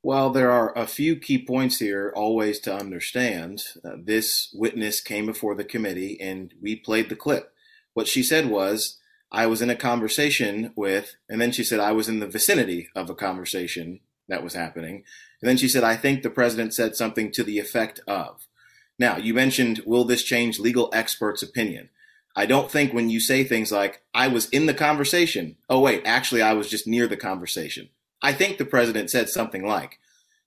[0.05, 3.62] Well, there are a few key points here always to understand.
[3.85, 7.53] Uh, this witness came before the committee and we played the clip.
[7.95, 8.99] What she said was,
[9.31, 12.88] I was in a conversation with, and then she said, I was in the vicinity
[12.97, 15.05] of a conversation that was happening.
[15.41, 18.49] And then she said, I think the president said something to the effect of.
[18.99, 21.91] Now, you mentioned, will this change legal experts' opinion?
[22.35, 26.03] I don't think when you say things like, I was in the conversation, oh, wait,
[26.05, 27.88] actually, I was just near the conversation.
[28.23, 29.99] I think the president said something like,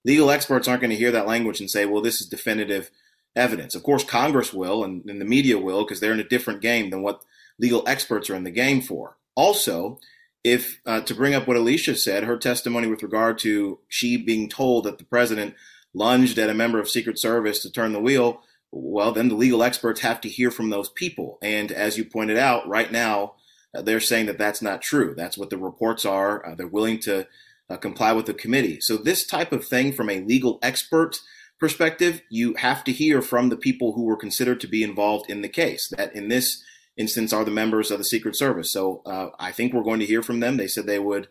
[0.03, 2.91] legal experts aren't going to hear that language and say, well, this is definitive
[3.35, 3.75] evidence.
[3.75, 6.89] Of course, Congress will and, and the media will because they're in a different game
[6.89, 7.21] than what
[7.59, 9.17] legal experts are in the game for.
[9.35, 9.99] Also,
[10.43, 14.47] if uh, to bring up what Alicia said, her testimony with regard to she being
[14.47, 15.55] told that the president
[15.93, 19.63] lunged at a member of Secret Service to turn the wheel, well, then the legal
[19.63, 21.39] experts have to hear from those people.
[21.41, 23.33] And as you pointed out, right now,
[23.75, 25.13] uh, they're saying that that's not true.
[25.15, 26.45] That's what the reports are.
[26.45, 27.27] Uh, they're willing to
[27.69, 28.79] uh, comply with the committee.
[28.81, 31.19] So this type of thing from a legal expert
[31.59, 35.41] perspective, you have to hear from the people who were considered to be involved in
[35.41, 35.87] the case.
[35.97, 36.63] That in this
[36.97, 38.71] instance are the members of the Secret Service.
[38.71, 40.57] So uh, I think we're going to hear from them.
[40.57, 41.27] They said they would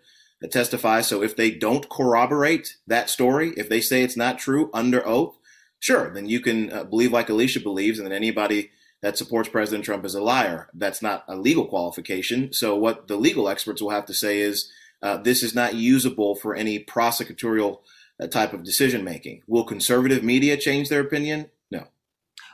[0.51, 1.01] testify.
[1.01, 5.37] So if they don't corroborate that story, if they say it's not true under oath,
[5.79, 8.71] sure, then you can uh, believe like Alicia believes, and then anybody
[9.03, 10.69] that supports President Trump is a liar.
[10.75, 12.53] That's not a legal qualification.
[12.53, 14.71] So what the legal experts will have to say is
[15.05, 17.81] uh, this is not usable for any prosecutorial
[18.19, 19.43] uh, type of decision making.
[19.47, 21.51] Will conservative media change their opinion?
[21.71, 21.87] No.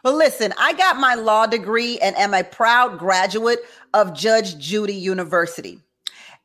[0.02, 3.60] Well, listen, I got my law degree and am a proud graduate
[3.94, 5.78] of Judge Judy University.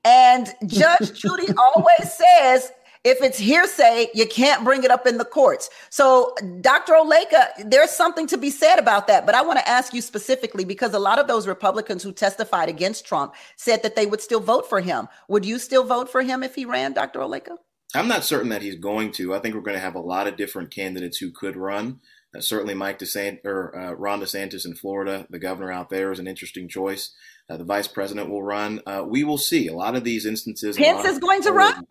[0.04, 2.72] And Judge Judy always says
[3.06, 5.70] if it's hearsay, you can't bring it up in the courts.
[5.92, 6.94] So, Dr.
[6.94, 9.28] Oleka, there's something to be said about that.
[9.28, 12.68] But I want to ask you specifically because a lot of those Republicans who testified
[12.68, 15.08] against Trump said that they would still vote for him.
[15.30, 17.20] Would you still vote for him if he ran, Dr.
[17.20, 17.58] Oleka?
[17.94, 19.36] I'm not certain that he's going to.
[19.36, 22.00] I think we're going to have a lot of different candidates who could run.
[22.36, 26.20] Uh, certainly, Mike DeSantis or uh, Ron DeSantis in Florida, the governor out there, is
[26.20, 27.14] an interesting choice.
[27.48, 28.82] Uh, the vice president will run.
[28.88, 30.76] Uh, we will see a lot of these instances.
[30.76, 31.86] Pence is going to run.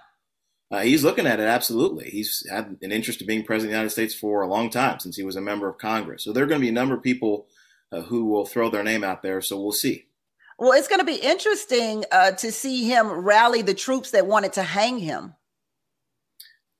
[0.74, 2.10] Uh, he's looking at it absolutely.
[2.10, 4.98] He's had an interest in being president of the United States for a long time
[4.98, 6.24] since he was a member of Congress.
[6.24, 7.46] So there are going to be a number of people
[7.92, 9.40] uh, who will throw their name out there.
[9.40, 10.06] So we'll see.
[10.58, 14.54] Well, it's going to be interesting uh, to see him rally the troops that wanted
[14.54, 15.34] to hang him.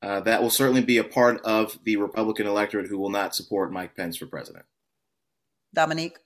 [0.01, 3.71] Uh, that will certainly be a part of the Republican electorate who will not support
[3.71, 4.65] Mike Pence for president.
[5.73, 6.17] Dominique?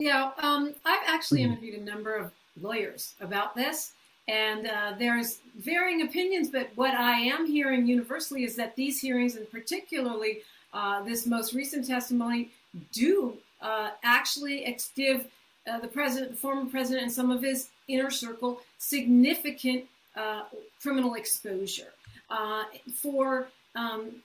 [0.00, 3.92] Yeah, um, I've actually interviewed a number of lawyers about this.
[4.28, 9.36] And uh, there's varying opinions, but what I am hearing universally is that these hearings,
[9.36, 12.50] and particularly uh, this most recent testimony,
[12.92, 15.26] do uh, actually give
[15.66, 19.84] uh, the president, the former president, and some of his inner circle significant
[20.16, 20.42] uh,
[20.80, 21.92] criminal exposure
[22.30, 23.48] uh, for.
[23.74, 24.22] Um,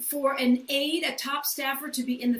[0.00, 2.38] for an aide, a top staffer, to be in the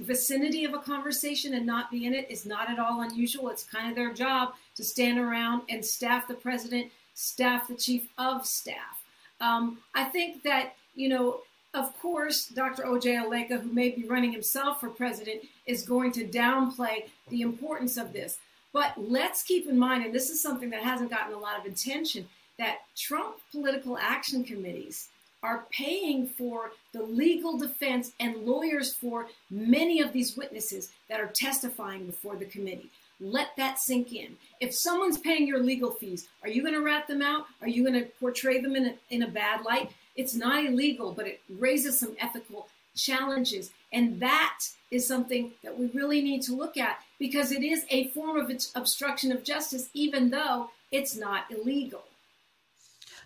[0.00, 3.50] vicinity of a conversation and not be in it is not at all unusual.
[3.50, 8.08] It's kind of their job to stand around and staff the president, staff the chief
[8.16, 9.02] of staff.
[9.40, 11.40] Um, I think that, you know,
[11.74, 12.86] of course, Dr.
[12.86, 13.16] O.J.
[13.16, 18.12] Oleka, who may be running himself for president, is going to downplay the importance of
[18.12, 18.38] this.
[18.72, 21.70] But let's keep in mind, and this is something that hasn't gotten a lot of
[21.70, 25.08] attention, that Trump political action committees
[25.44, 31.30] are paying for the legal defense and lawyers for many of these witnesses that are
[31.34, 32.90] testifying before the committee.
[33.20, 34.36] Let that sink in.
[34.60, 37.44] If someone's paying your legal fees, are you going to rat them out?
[37.60, 39.92] Are you going to portray them in a, in a bad light?
[40.16, 43.70] It's not illegal, but it raises some ethical challenges.
[43.92, 48.08] And that is something that we really need to look at because it is a
[48.08, 52.04] form of obstruction of justice, even though it's not illegal.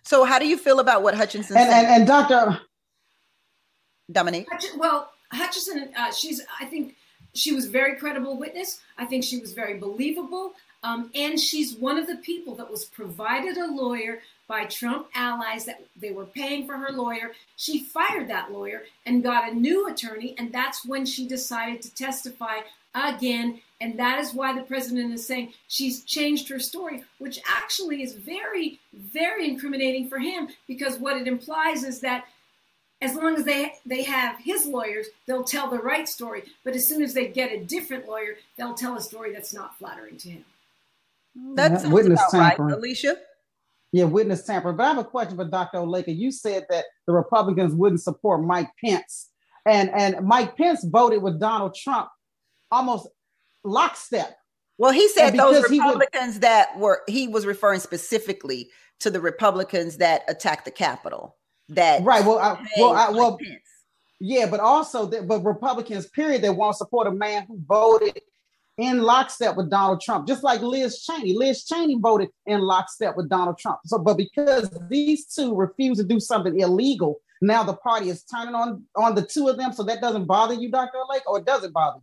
[0.03, 1.85] So, how do you feel about what Hutchinson and, said?
[1.85, 2.61] And, and Dr.
[4.11, 4.49] Dominique?
[4.77, 6.97] Well, Hutchinson, uh, she's, I think,
[7.35, 8.81] she was a very credible witness.
[8.97, 10.55] I think she was very believable.
[10.83, 15.67] Um, and she's one of the people that was provided a lawyer by Trump allies
[15.67, 17.33] that they were paying for her lawyer.
[17.57, 21.95] She fired that lawyer and got a new attorney, and that's when she decided to
[21.95, 22.61] testify
[22.95, 23.61] again.
[23.81, 28.15] And that is why the president is saying she's changed her story, which actually is
[28.15, 32.25] very, very incriminating for him because what it implies is that
[33.01, 36.43] as long as they they have his lawyers, they'll tell the right story.
[36.65, 39.79] But as soon as they get a different lawyer, they'll tell a story that's not
[39.79, 40.45] flattering to him.
[41.55, 43.17] That's yeah, witness tampering, right, Alicia.
[43.93, 44.77] Yeah, witness tampering.
[44.77, 45.79] But I have a question for Dr.
[45.79, 46.15] Oleka.
[46.17, 49.31] You said that the Republicans wouldn't support Mike Pence,
[49.67, 52.09] and and Mike Pence voted with Donald Trump
[52.71, 53.09] almost
[53.65, 54.37] lockstep.
[54.77, 58.71] Well, he said those Republicans would, that were he was referring specifically
[59.01, 61.37] to the Republicans that attacked the Capitol
[61.71, 62.25] that right.
[62.25, 63.39] Well, I, well, I, well,
[64.21, 68.21] yeah, but also that, but Republicans, period, they won't support a man who voted
[68.79, 71.37] in lockstep with Donald Trump, just like Liz Cheney.
[71.37, 73.81] Liz Cheney voted in lockstep with Donald Trump.
[73.85, 78.55] So, but because these two refuse to do something illegal, now the party is turning
[78.55, 79.73] on on the two of them.
[79.73, 80.99] So that doesn't bother you, Dr.
[81.11, 82.03] Lake, or does it bother you?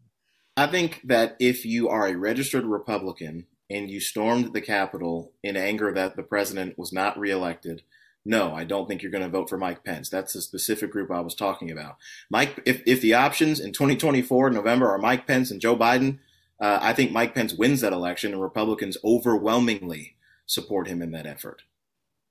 [0.57, 5.57] I think that if you are a registered Republican and you stormed the Capitol in
[5.57, 7.81] anger that the president was not reelected,
[8.25, 10.09] no, I don't think you're going to vote for Mike Pence.
[10.09, 11.97] That's the specific group I was talking about.
[12.29, 16.19] Mike, if, if the options in 2024 November are Mike Pence and Joe Biden,
[16.59, 20.15] uh, I think Mike Pence wins that election, and Republicans overwhelmingly
[20.45, 21.63] support him in that effort.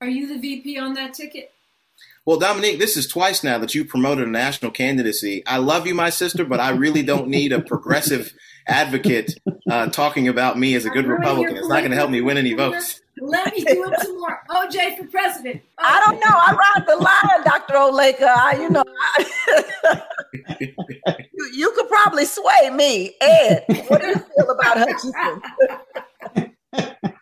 [0.00, 1.52] Are you the VP on that ticket?
[2.26, 5.46] Well, Dominique, this is twice now that you promoted a national candidacy.
[5.46, 8.32] I love you, my sister, but I really don't need a progressive
[8.66, 9.38] advocate
[9.70, 11.56] uh, talking about me as a good Republican.
[11.56, 13.00] It's not going to help me win any votes.
[13.20, 14.40] Let me do it some more.
[14.50, 15.56] OJ for president.
[15.56, 15.62] OJ.
[15.78, 16.26] I don't know.
[16.28, 17.74] I ride the line, Dr.
[17.74, 18.34] Oleka.
[18.36, 20.02] I, you know, I,
[20.60, 23.14] you, you, could probably sway me.
[23.20, 25.42] Ed, what do you feel about Hutchinson?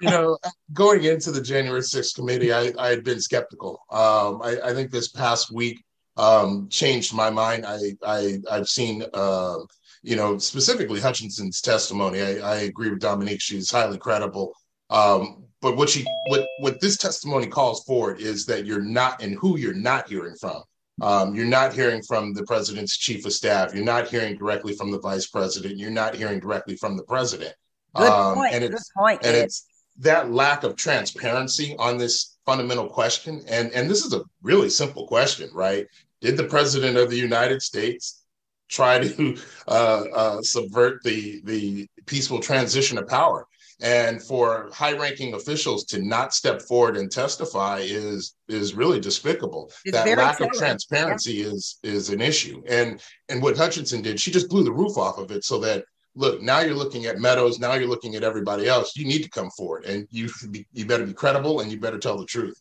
[0.01, 0.39] you know,
[0.73, 3.83] going into the January 6th committee, I, I had been skeptical.
[3.91, 5.85] Um, I, I, think this past week
[6.16, 7.66] um, changed my mind.
[7.66, 9.59] I, I, I've seen, uh,
[10.03, 12.21] you know, specifically Hutchinson's testimony.
[12.21, 13.43] I, I agree with Dominique.
[13.43, 14.53] She's highly credible.
[14.91, 19.37] Um, but what she what what this testimony calls for is that you're not and
[19.37, 20.63] who you're not hearing from.
[21.01, 23.75] Um, you're not hearing from the president's chief of staff.
[23.75, 25.79] You're not hearing directly from the vice president.
[25.79, 27.55] You're not hearing directly from the president.
[27.97, 28.55] Good um, point.
[28.55, 29.21] And it's, Good point.
[29.25, 29.67] And it's
[29.99, 35.07] that lack of transparency on this fundamental question, and and this is a really simple
[35.07, 35.87] question, right?
[36.21, 38.23] Did the president of the United States
[38.69, 39.37] try to
[39.69, 43.47] uh, uh, subvert the the peaceful transition of power?
[43.83, 49.70] And for high-ranking officials to not step forward and testify is is really despicable.
[49.85, 51.47] It's that lack of transparency yeah.
[51.47, 52.62] is is an issue.
[52.68, 55.85] And and what Hutchinson did, she just blew the roof off of it so that
[56.14, 58.97] look, now you're looking at Meadows, now you're looking at everybody else.
[58.97, 61.99] You need to come forward and you be, you better be credible and you better
[61.99, 62.61] tell the truth.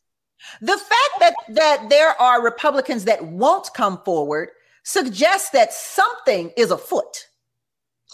[0.61, 4.49] The fact that that there are Republicans that won't come forward
[4.83, 7.27] suggests that something is afoot.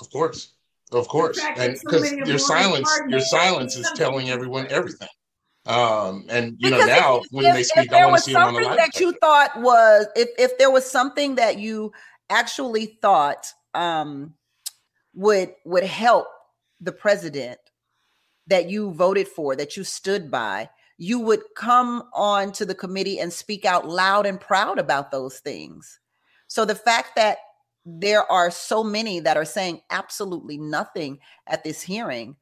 [0.02, 0.57] Of course.
[0.92, 5.10] Of course, and because your silence, your silence is telling everyone everything.
[5.66, 8.34] Um, and you because know now if, when if, they speak, I want to see
[8.34, 8.78] them on the live.
[8.78, 11.92] That you thought was if if there was something that you
[12.30, 14.34] actually thought um,
[15.14, 16.28] would would help
[16.80, 17.60] the president
[18.48, 23.20] that you voted for, that you stood by, you would come on to the committee
[23.20, 26.00] and speak out loud and proud about those things.
[26.48, 27.40] So the fact that
[27.90, 32.36] there are so many that are saying absolutely nothing at this hearing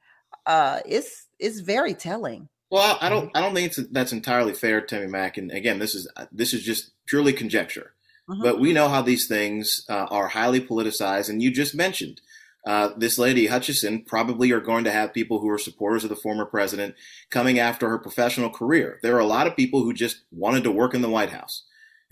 [0.46, 2.50] uh, it's is very telling.
[2.72, 5.38] Well, I don't I don't think that's entirely fair, Tammy Mack.
[5.38, 7.93] And again, this is this is just purely conjecture.
[8.30, 8.41] Mm-hmm.
[8.41, 12.22] But we know how these things uh, are highly politicized, and you just mentioned
[12.66, 16.16] uh, this lady Hutchinson probably are going to have people who are supporters of the
[16.16, 16.96] former president
[17.30, 19.00] coming after her professional career.
[19.04, 21.64] There are a lot of people who just wanted to work in the White House.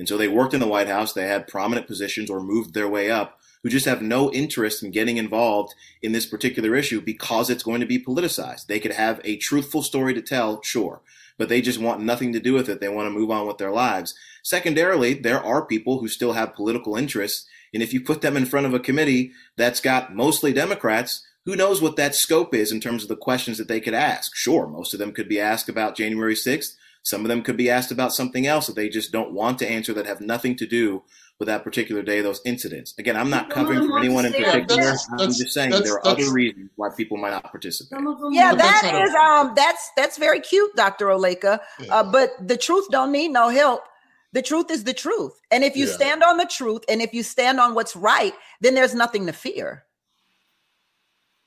[0.03, 2.89] And so they worked in the White House, they had prominent positions or moved their
[2.89, 7.49] way up, who just have no interest in getting involved in this particular issue because
[7.49, 8.65] it's going to be politicized.
[8.65, 11.01] They could have a truthful story to tell, sure,
[11.37, 12.81] but they just want nothing to do with it.
[12.81, 14.13] They want to move on with their lives.
[14.43, 17.47] Secondarily, there are people who still have political interests.
[17.73, 21.55] And if you put them in front of a committee that's got mostly Democrats, who
[21.55, 24.35] knows what that scope is in terms of the questions that they could ask?
[24.35, 26.75] Sure, most of them could be asked about January 6th.
[27.03, 29.69] Some of them could be asked about something else that they just don't want to
[29.69, 31.03] answer that have nothing to do
[31.37, 32.93] with that particular day, those incidents.
[32.97, 34.83] Again, I'm not covering for anyone in particular.
[34.83, 37.99] That's, I'm just saying there are other reasons why people might not participate.
[38.31, 41.07] Yeah, that is um that's that's very cute, Dr.
[41.07, 41.59] Oleka.
[41.79, 41.93] Yeah.
[41.93, 43.83] Uh, but the truth don't need no help.
[44.31, 45.39] The truth is the truth.
[45.51, 45.93] And if you yeah.
[45.93, 49.33] stand on the truth and if you stand on what's right, then there's nothing to
[49.33, 49.85] fear.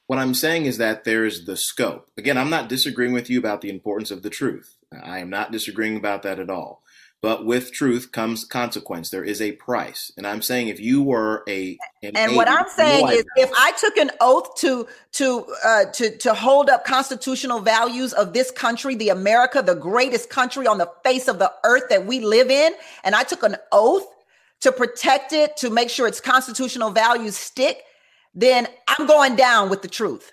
[0.07, 2.09] What I'm saying is that there's the scope.
[2.17, 4.76] Again, I'm not disagreeing with you about the importance of the truth.
[4.93, 6.83] I am not disagreeing about that at all.
[7.23, 9.11] But with truth comes consequence.
[9.11, 10.13] There is a price.
[10.17, 11.79] And I'm saying if you were a
[12.15, 16.35] And what I'm saying is if I took an oath to to uh to to
[16.35, 21.27] hold up constitutional values of this country, the America, the greatest country on the face
[21.27, 24.07] of the earth that we live in, and I took an oath
[24.61, 27.83] to protect it, to make sure its constitutional values stick,
[28.35, 30.33] then I'm going down with the truth.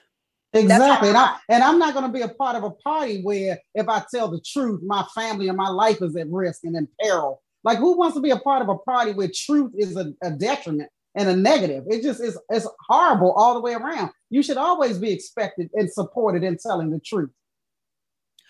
[0.54, 1.10] Exactly.
[1.10, 3.90] And, I, and I'm not going to be a part of a party where if
[3.90, 7.42] I tell the truth, my family and my life is at risk and in peril.
[7.64, 10.32] Like, who wants to be a part of a party where truth is a, a
[10.32, 11.86] detriment and a negative?
[11.88, 14.12] It just is it's horrible all the way around.
[14.30, 17.32] You should always be expected and supported in telling the truth.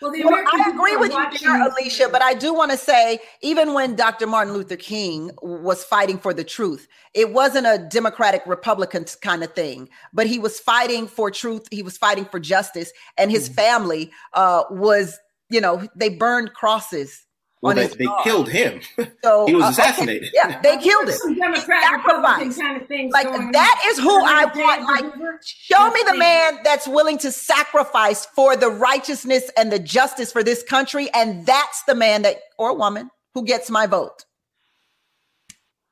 [0.02, 3.74] Well, well I agree with you there, Alicia, but I do want to say, even
[3.74, 4.26] when Dr.
[4.26, 9.54] Martin Luther King was fighting for the truth, it wasn't a Democratic Republican kind of
[9.54, 11.66] thing, but he was fighting for truth.
[11.70, 13.54] He was fighting for justice, and his mm-hmm.
[13.54, 15.18] family uh, was,
[15.48, 17.23] you know, they burned crosses
[17.64, 18.82] well, they, they killed him.
[19.24, 20.28] So he was uh, assassinated.
[20.28, 20.32] Okay.
[20.34, 21.14] Yeah, they killed him.
[21.14, 23.10] Some Democrat Republican kind of things.
[23.10, 24.82] Like that is who I want.
[24.82, 30.30] Like, show me the man that's willing to sacrifice for the righteousness and the justice
[30.30, 34.26] for this country, and that's the man that or woman who gets my vote.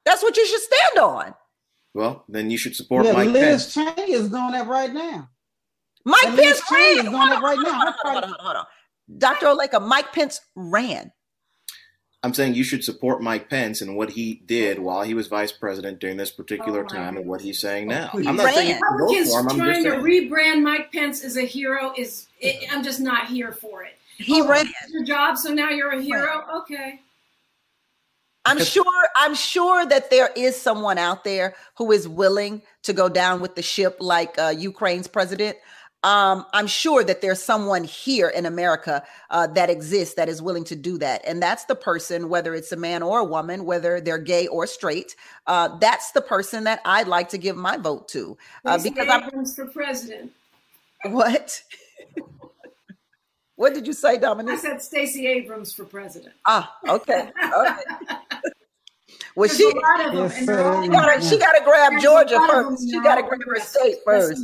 [0.05, 1.35] That's what you should stand on.
[1.95, 3.97] Well, then you should support yeah, Mike Liz Pence.
[3.97, 5.31] Cheney is doing that right now.
[6.05, 6.99] Mike and Pence ran.
[6.99, 7.73] Is doing that right now.
[7.73, 8.67] Hold on, hold on, hold on.
[9.17, 9.47] Dr.
[9.47, 11.13] Oleka, Mike Pence ran.
[12.25, 15.51] I'm saying you should support Mike Pence and what he did while he was vice
[15.51, 18.11] president during this particular oh time and what he's saying now.
[18.15, 22.29] Oh, I'm not saying Republicans him, trying to rebrand Mike Pence as a hero is.
[22.41, 23.99] It, I'm just not here for it.
[24.19, 26.45] He oh, ran your job, so now you're a hero.
[26.63, 27.01] Okay.
[28.45, 28.85] I'm sure
[29.17, 33.55] I'm sure that there is someone out there who is willing to go down with
[33.55, 35.57] the ship like uh, Ukraine's president
[36.05, 40.65] um, I'm sure that there's someone here in America uh, that exists that is willing
[40.65, 41.23] to do that.
[41.25, 44.67] And that's the person, whether it's a man or a woman, whether they're gay or
[44.67, 45.15] straight,
[45.47, 48.37] uh, that's the person that I'd like to give my vote to.
[48.65, 50.33] Uh, because I'm for president.
[51.05, 51.63] What?
[53.57, 54.55] what did you say, Dominic?
[54.55, 56.35] I said Stacey Abrams for president.
[56.47, 57.31] Ah, okay.
[57.55, 57.77] okay.
[59.35, 59.97] Well, she, she got
[61.53, 62.83] to grab Georgia first.
[62.91, 64.43] She got to grab her state first.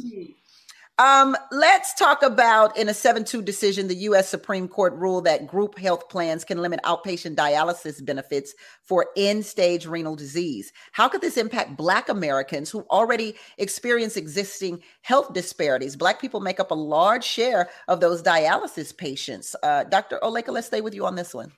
[0.99, 4.29] Um, let's talk about in a 7 2 decision, the U.S.
[4.29, 9.87] Supreme Court ruled that group health plans can limit outpatient dialysis benefits for end stage
[9.87, 10.73] renal disease.
[10.91, 15.95] How could this impact Black Americans who already experience existing health disparities?
[15.95, 19.55] Black people make up a large share of those dialysis patients.
[19.63, 20.19] Uh, Dr.
[20.21, 21.53] Oleka, let's stay with you on this one.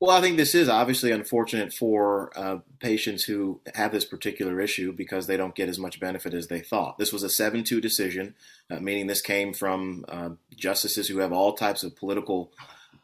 [0.00, 4.92] Well, I think this is obviously unfortunate for uh, patients who have this particular issue
[4.94, 6.96] because they don't get as much benefit as they thought.
[6.96, 8.34] This was a 7 2 decision,
[8.70, 12.50] uh, meaning this came from uh, justices who have all types of political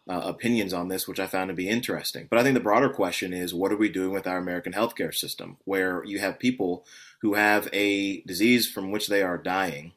[0.09, 2.29] uh, opinions on this, which I found to be interesting.
[2.31, 5.15] But I think the broader question is what are we doing with our American healthcare
[5.15, 6.87] system, where you have people
[7.21, 9.93] who have a disease from which they are dying,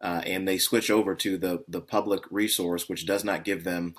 [0.00, 3.96] uh, and they switch over to the, the public resource, which does not give them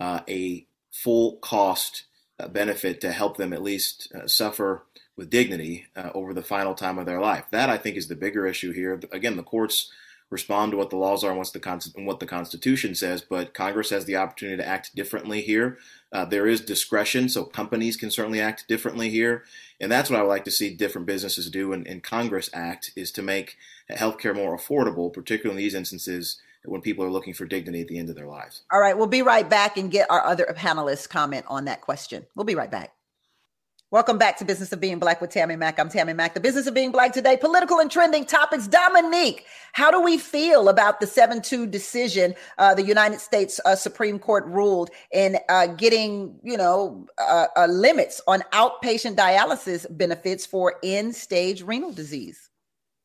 [0.00, 0.64] uh, a
[1.02, 2.04] full cost
[2.38, 4.84] uh, benefit to help them at least uh, suffer
[5.16, 7.44] with dignity uh, over the final time of their life.
[7.50, 9.00] That I think is the bigger issue here.
[9.10, 9.90] Again, the courts
[10.30, 13.90] respond to what the laws are and the and what the Constitution says, but Congress
[13.90, 15.78] has the opportunity to act differently here.
[16.12, 19.44] Uh, there is discretion, so companies can certainly act differently here,
[19.80, 22.92] and that's what I would like to see different businesses do and, and Congress act
[22.94, 23.56] is to make
[23.90, 27.98] healthcare more affordable, particularly in these instances when people are looking for dignity at the
[27.98, 28.62] end of their lives.
[28.72, 32.26] All right, we'll be right back and get our other panelists' comment on that question.
[32.34, 32.92] We'll be right back.
[33.90, 35.80] Welcome back to Business of Being Black with Tammy Mack.
[35.80, 36.34] I'm Tammy Mack.
[36.34, 38.68] The Business of Being Black today, political and trending topics.
[38.68, 43.74] Dominique, how do we feel about the 7 2 decision uh, the United States uh,
[43.74, 50.44] Supreme Court ruled in uh, getting, you know, uh, uh, limits on outpatient dialysis benefits
[50.44, 52.50] for end stage renal disease?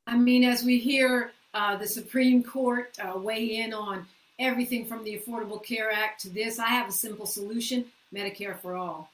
[0.06, 4.06] I mean, as we hear uh, the Supreme Court uh, weigh in on
[4.40, 6.60] everything from the Affordable Care Act to this.
[6.60, 9.10] I have a simple solution Medicare for all.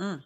[0.00, 0.22] Mm.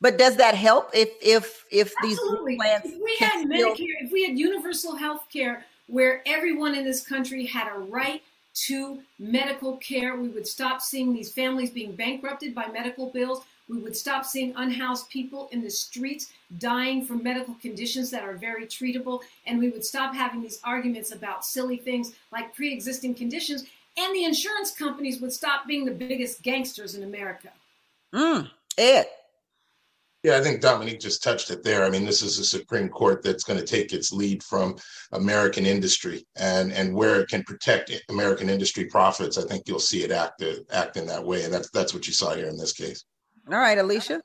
[0.00, 2.52] But does that help if if if Absolutely.
[2.52, 6.84] these plans if we had Medicare, if we had universal health care where everyone in
[6.84, 8.22] this country had a right
[8.54, 13.44] to medical care, we would stop seeing these families being bankrupted by medical bills.
[13.68, 18.34] We would stop seeing unhoused people in the streets dying from medical conditions that are
[18.34, 19.20] very treatable.
[19.46, 23.64] And we would stop having these arguments about silly things like pre existing conditions.
[23.96, 27.50] And the insurance companies would stop being the biggest gangsters in America.
[28.14, 29.06] Mm, Ed.
[30.24, 31.84] Yeah, I think Dominique just touched it there.
[31.84, 34.76] I mean, this is a Supreme Court that's going to take its lead from
[35.12, 39.36] American industry and and where it can protect American industry profits.
[39.36, 40.42] I think you'll see it act
[40.72, 43.04] act in that way, and that's that's what you saw here in this case.
[43.50, 44.20] All right, Alicia.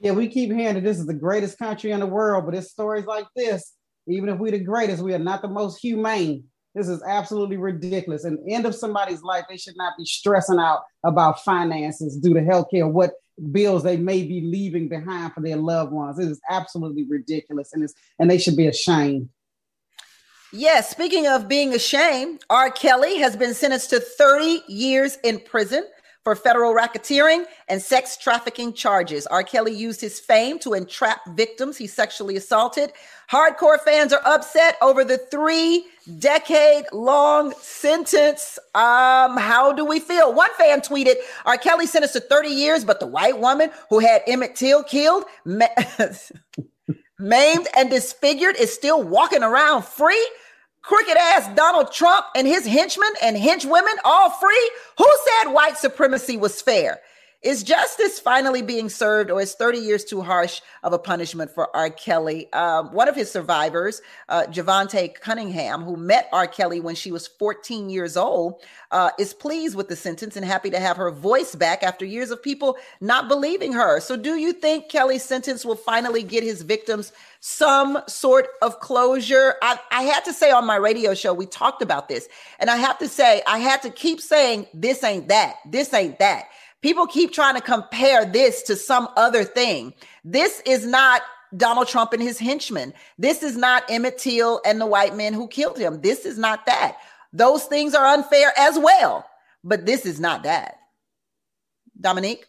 [0.00, 2.70] Yeah, we keep hearing that this is the greatest country in the world, but it's
[2.70, 3.72] stories like this.
[4.06, 6.44] Even if we're the greatest, we are not the most humane.
[6.74, 8.24] This is absolutely ridiculous.
[8.24, 12.40] And end of somebody's life, they should not be stressing out about finances due to
[12.40, 13.12] healthcare, what
[13.50, 16.18] bills they may be leaving behind for their loved ones.
[16.18, 19.28] It is absolutely ridiculous, and it's and they should be ashamed.
[20.52, 22.70] Yes, speaking of being ashamed, R.
[22.70, 25.84] Kelly has been sentenced to 30 years in prison
[26.24, 29.26] for federal racketeering and sex trafficking charges.
[29.26, 29.44] R.
[29.44, 32.92] Kelly used his fame to entrap victims he sexually assaulted.
[33.30, 35.84] Hardcore fans are upset over the three
[36.18, 38.58] decade long sentence.
[38.74, 40.32] Um, how do we feel?
[40.32, 41.58] One fan tweeted, R.
[41.58, 45.66] Kelly sentenced to 30 years, but the white woman who had Emmett Till killed, ma-
[47.18, 50.26] maimed, and disfigured is still walking around free
[50.84, 54.70] crooked ass Donald Trump and his henchmen and henchwomen all free?
[54.98, 57.00] Who said white supremacy was fair?
[57.44, 61.68] Is justice finally being served, or is 30 years too harsh of a punishment for
[61.76, 61.90] R.
[61.90, 62.50] Kelly?
[62.54, 66.46] Um, one of his survivors, uh, Jovante Cunningham, who met R.
[66.46, 70.70] Kelly when she was 14 years old, uh, is pleased with the sentence and happy
[70.70, 74.00] to have her voice back after years of people not believing her.
[74.00, 79.56] So, do you think Kelly's sentence will finally get his victims some sort of closure?
[79.60, 82.26] I, I had to say on my radio show, we talked about this,
[82.58, 86.18] and I have to say, I had to keep saying, this ain't that, this ain't
[86.20, 86.48] that
[86.84, 89.94] People keep trying to compare this to some other thing.
[90.22, 91.22] This is not
[91.56, 92.92] Donald Trump and his henchmen.
[93.18, 96.02] This is not Emmett Till and the white men who killed him.
[96.02, 96.98] This is not that.
[97.32, 99.26] Those things are unfair as well,
[99.64, 100.76] but this is not that.
[101.98, 102.44] Dominique?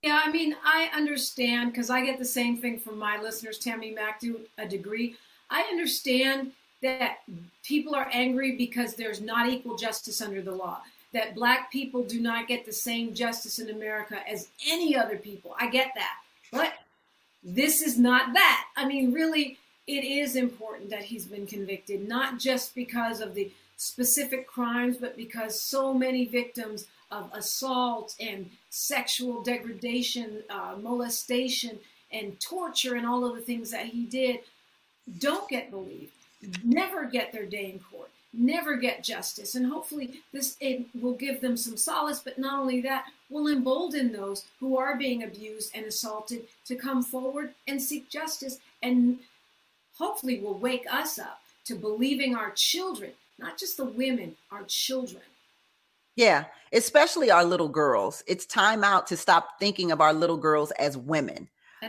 [0.00, 3.90] Yeah, I mean, I understand because I get the same thing from my listeners, Tammy
[3.90, 5.16] Mack, to a degree.
[5.50, 7.18] I understand that
[7.62, 10.80] people are angry because there's not equal justice under the law
[11.14, 15.56] that black people do not get the same justice in America as any other people.
[15.58, 16.16] I get that.
[16.52, 16.74] But
[17.42, 18.64] this is not that.
[18.76, 23.50] I mean, really, it is important that he's been convicted, not just because of the
[23.76, 31.78] specific crimes, but because so many victims of assault and sexual degradation, uh, molestation,
[32.12, 34.40] and torture, and all of the things that he did
[35.18, 36.12] don't get believed.
[36.62, 39.54] never get their day in court, never get justice.
[39.54, 44.12] And hopefully, this it will give them some solace, but not only that, will embolden
[44.12, 49.18] those who are being abused and assaulted to come forward and seek justice, and
[49.96, 55.22] hopefully, will wake us up to believing our children, not just the women, our children.
[56.16, 58.22] Yeah, especially our little girls.
[58.26, 61.48] It's time out to stop thinking of our little girls as women.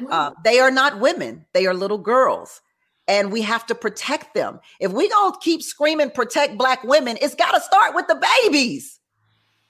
[0.09, 2.61] Uh, they are not women, they are little girls.
[3.07, 4.59] And we have to protect them.
[4.79, 8.99] If we don't keep screaming, protect Black women, it's got to start with the babies.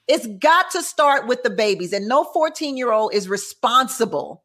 [0.07, 1.91] It's got to start with the babies.
[1.91, 4.43] And no 14 year old is responsible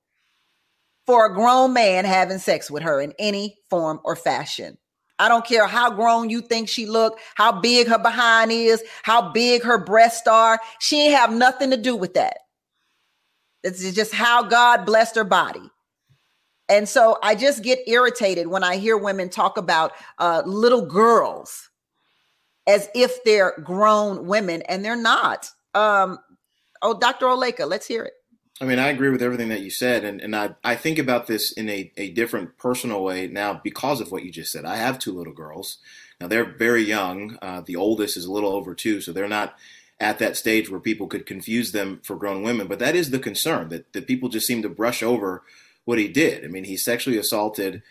[1.07, 4.79] for a grown man having sex with her in any form or fashion.
[5.19, 9.31] I don't care how grown you think she look, how big her behind is, how
[9.33, 10.59] big her breasts are.
[10.79, 12.39] She ain't have nothing to do with that.
[13.63, 15.71] This is just how God blessed her body.
[16.71, 21.69] And so I just get irritated when I hear women talk about uh, little girls
[22.67, 25.51] as if they're grown women, and they're not.
[25.75, 26.21] Um,
[26.81, 27.27] oh, Dr.
[27.27, 28.13] Oleka, let's hear it.
[28.61, 31.27] I mean, I agree with everything that you said, and, and I, I think about
[31.27, 34.65] this in a, a different personal way now because of what you just said.
[34.65, 35.79] I have two little girls.
[36.21, 37.39] Now, they're very young.
[37.43, 39.57] Uh, the oldest is a little over two, so they're not
[39.99, 42.69] at that stage where people could confuse them for grown women.
[42.69, 45.43] But that is the concern that, that people just seem to brush over
[45.85, 46.45] what he did.
[46.45, 47.83] I mean, he sexually assaulted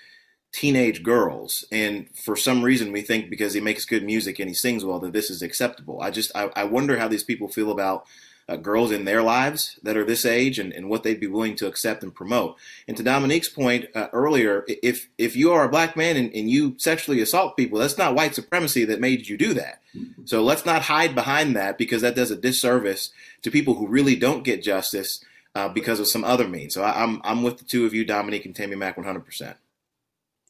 [0.51, 4.55] teenage girls, and for some reason, we think because he makes good music and he
[4.55, 6.01] sings well that this is acceptable.
[6.01, 8.05] I just I, I wonder how these people feel about
[8.49, 11.55] uh, girls in their lives that are this age and, and what they'd be willing
[11.55, 12.57] to accept and promote.
[12.87, 16.49] And to Dominique's point uh, earlier, if if you are a black man and, and,
[16.49, 19.81] you sexually assault people, that's not white supremacy that made you do that.
[20.25, 23.11] So let's not hide behind that because that does a disservice
[23.43, 25.23] to people who really don't get justice
[25.59, 26.73] uh, because of some other means.
[26.73, 29.55] So I, am I'm, I'm with the two of you, Dominique and Tammy Mack, 100%.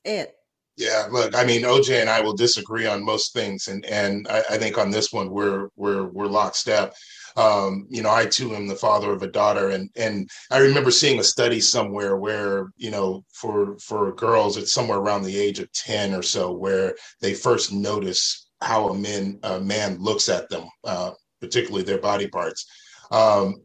[0.05, 0.33] Ed.
[0.77, 4.41] Yeah, look, I mean, OJ and I will disagree on most things, and and I,
[4.51, 6.93] I think on this one we're we're we're lockstep
[7.35, 10.91] um, you know, I too am the father of a daughter, and and I remember
[10.91, 15.59] seeing a study somewhere where you know, for for girls, it's somewhere around the age
[15.59, 20.49] of ten or so, where they first notice how a man a man looks at
[20.49, 22.65] them, uh, particularly their body parts.
[23.11, 23.61] Um,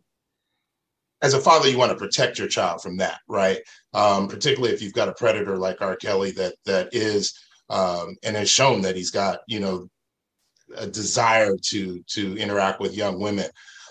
[1.25, 3.59] as a father, you want to protect your child from that, right?
[3.95, 5.97] Um, particularly if you've got a predator like R.
[5.97, 7.33] Kelly that that is
[7.71, 9.89] um, and has shown that he's got you know
[10.77, 13.47] a desire to to interact with young women.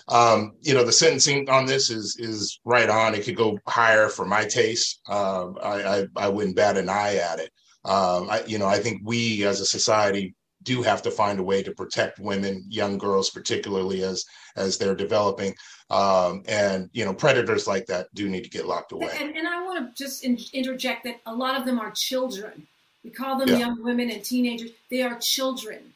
[0.06, 3.14] Um, you know, the sentencing on this is is right on.
[3.16, 5.00] It could go higher for my taste.
[5.08, 7.50] Um, I, I, I wouldn't bat an eye at it.
[7.84, 11.42] Um, I, you know, I think we as a society do have to find a
[11.42, 14.24] way to protect women, young girls, particularly as
[14.56, 15.54] as they're developing.
[15.90, 19.10] Um, and you know, predators like that do need to get locked away.
[19.20, 22.66] And, and I want to just in, interject that a lot of them are children.
[23.04, 23.58] We call them yeah.
[23.58, 24.70] young women and teenagers.
[24.90, 25.92] They are children.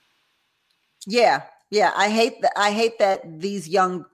[1.07, 1.93] Yeah, yeah.
[1.97, 2.53] I hate that.
[2.57, 4.05] I hate that these young.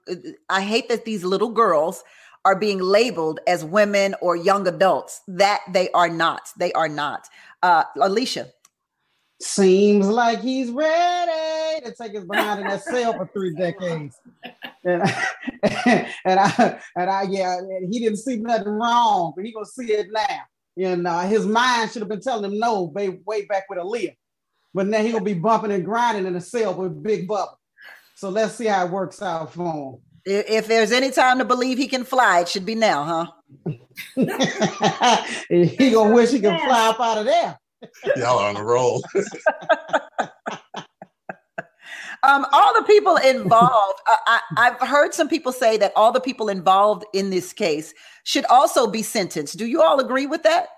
[0.48, 2.04] I hate that these little girls
[2.44, 5.22] are being labeled as women or young adults.
[5.26, 6.50] That they are not.
[6.56, 7.28] They are not.
[7.62, 8.48] Uh, Alicia.
[9.40, 14.16] Seems like he's ready to take his behind in that cell for three decades.
[14.84, 15.26] And I,
[16.24, 17.56] and I, and I, yeah,
[17.90, 20.40] he didn't see nothing wrong, but he gonna see it now.
[20.76, 24.16] And know, his mind should have been telling him no way, way back with Aaliyah.
[24.72, 27.54] But now he'll be bumping and grinding in a cell with Big Bubba.
[28.16, 30.00] So let's see how it works out for him.
[30.26, 33.26] If there's any time to believe he can fly, it should be now, huh?
[35.48, 37.58] he gonna wish he could fly up out of there.
[38.16, 39.02] Y'all are on a roll.
[42.22, 46.20] um, all the people involved, uh, I, I've heard some people say that all the
[46.20, 49.58] people involved in this case should also be sentenced.
[49.58, 50.68] Do you all agree with that?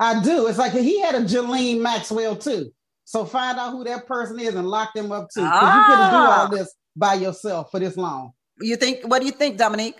[0.00, 0.46] I do.
[0.46, 2.72] It's like he had a Ghislaine Maxwell too.
[3.04, 5.42] So find out who that person is and lock them up too.
[5.42, 5.78] Because ah.
[5.78, 8.32] you couldn't do all this by yourself for this long.
[8.60, 9.04] You think?
[9.04, 9.96] What do you think, Dominique?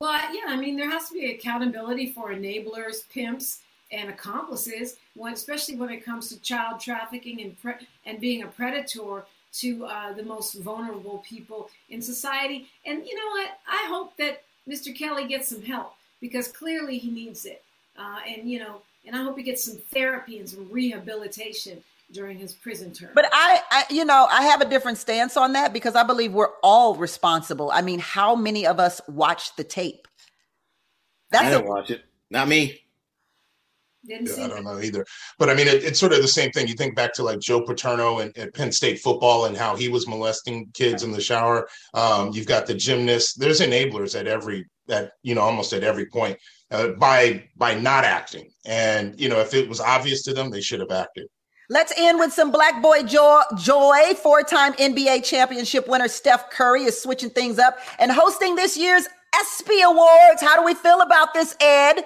[0.00, 3.60] Well, yeah, I mean, there has to be accountability for enablers, pimps,
[3.92, 8.46] and accomplices, when, especially when it comes to child trafficking and pre- and being a
[8.46, 12.68] predator to uh, the most vulnerable people in society.
[12.86, 13.58] And you know what?
[13.68, 14.96] I hope that Mr.
[14.96, 17.62] Kelly gets some help because clearly he needs it.
[17.98, 21.82] Uh, and you know, and I hope he gets some therapy and some rehabilitation
[22.12, 23.10] during his prison term.
[23.14, 26.32] But I, I, you know, I have a different stance on that because I believe
[26.32, 27.70] we're all responsible.
[27.70, 30.06] I mean, how many of us watched the tape?
[31.30, 32.04] That's I didn't a, watch it.
[32.30, 32.80] Not me.
[34.06, 35.06] Didn't yeah, see I don't know either.
[35.38, 36.66] But I mean, it, it's sort of the same thing.
[36.66, 39.88] You think back to like Joe Paterno and, at Penn State football and how he
[39.88, 41.68] was molesting kids in the shower.
[41.94, 43.34] Um, you've got the gymnasts.
[43.34, 46.36] There's enablers at every at you know almost at every point
[46.72, 48.50] uh, by by not acting.
[48.66, 51.28] And you know, if it was obvious to them, they should have acted.
[51.68, 53.42] Let's end with some black boy joy.
[53.56, 54.14] joy.
[54.20, 59.06] Four-time NBA championship winner Steph Curry is switching things up and hosting this year's
[59.40, 60.42] ESPY Awards.
[60.42, 62.04] How do we feel about this, Ed?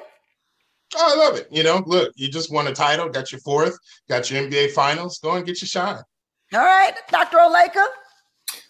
[0.94, 1.48] Oh, I love it.
[1.50, 3.76] You know, look, you just won a title, got your fourth,
[4.08, 5.18] got your NBA finals.
[5.18, 6.02] Go and get your shine.
[6.52, 7.38] All right, Dr.
[7.38, 7.86] Oleka.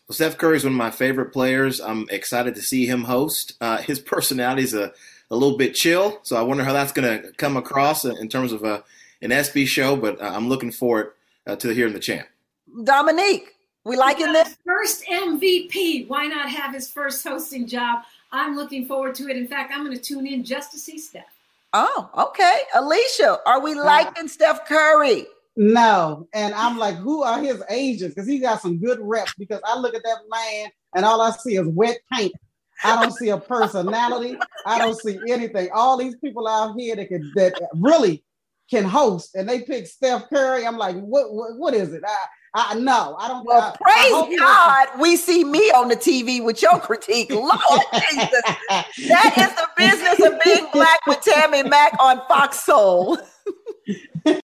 [0.08, 1.80] Well, Steph Curry is one of my favorite players.
[1.80, 3.54] I'm excited to see him host.
[3.60, 4.92] Uh, his personality is a,
[5.30, 8.52] a little bit chill, so I wonder how that's going to come across in terms
[8.52, 8.84] of a,
[9.20, 11.12] an ESPY show, but uh, I'm looking forward
[11.46, 12.28] uh, to hearing the champ.
[12.84, 14.56] Dominique, we liking this?
[14.64, 16.08] First MVP.
[16.08, 18.04] Why not have his first hosting job?
[18.32, 19.36] I'm looking forward to it.
[19.36, 21.35] In fact, I'm going to tune in just to see Steph.
[21.72, 22.60] Oh, okay.
[22.74, 25.26] Alicia, are we liking Steph Curry?
[25.56, 26.28] No.
[26.34, 28.14] And I'm like, who are his agents?
[28.14, 29.34] Because he got some good reps.
[29.38, 32.32] Because I look at that man and all I see is wet paint.
[32.84, 34.38] I don't see a personality.
[34.66, 35.70] I don't see anything.
[35.74, 38.22] All these people out here that can that really
[38.70, 40.66] can host, and they pick Steph Curry.
[40.66, 41.32] I'm like, what?
[41.32, 42.02] What, what is it?
[42.06, 42.16] I,
[42.58, 43.44] I no, I don't.
[43.44, 47.30] Well, uh, I, praise I God, we see me on the TV with your critique.
[47.34, 48.42] Lord Jesus,
[49.08, 53.18] that is the business of being black with Tammy Mack on Fox Soul.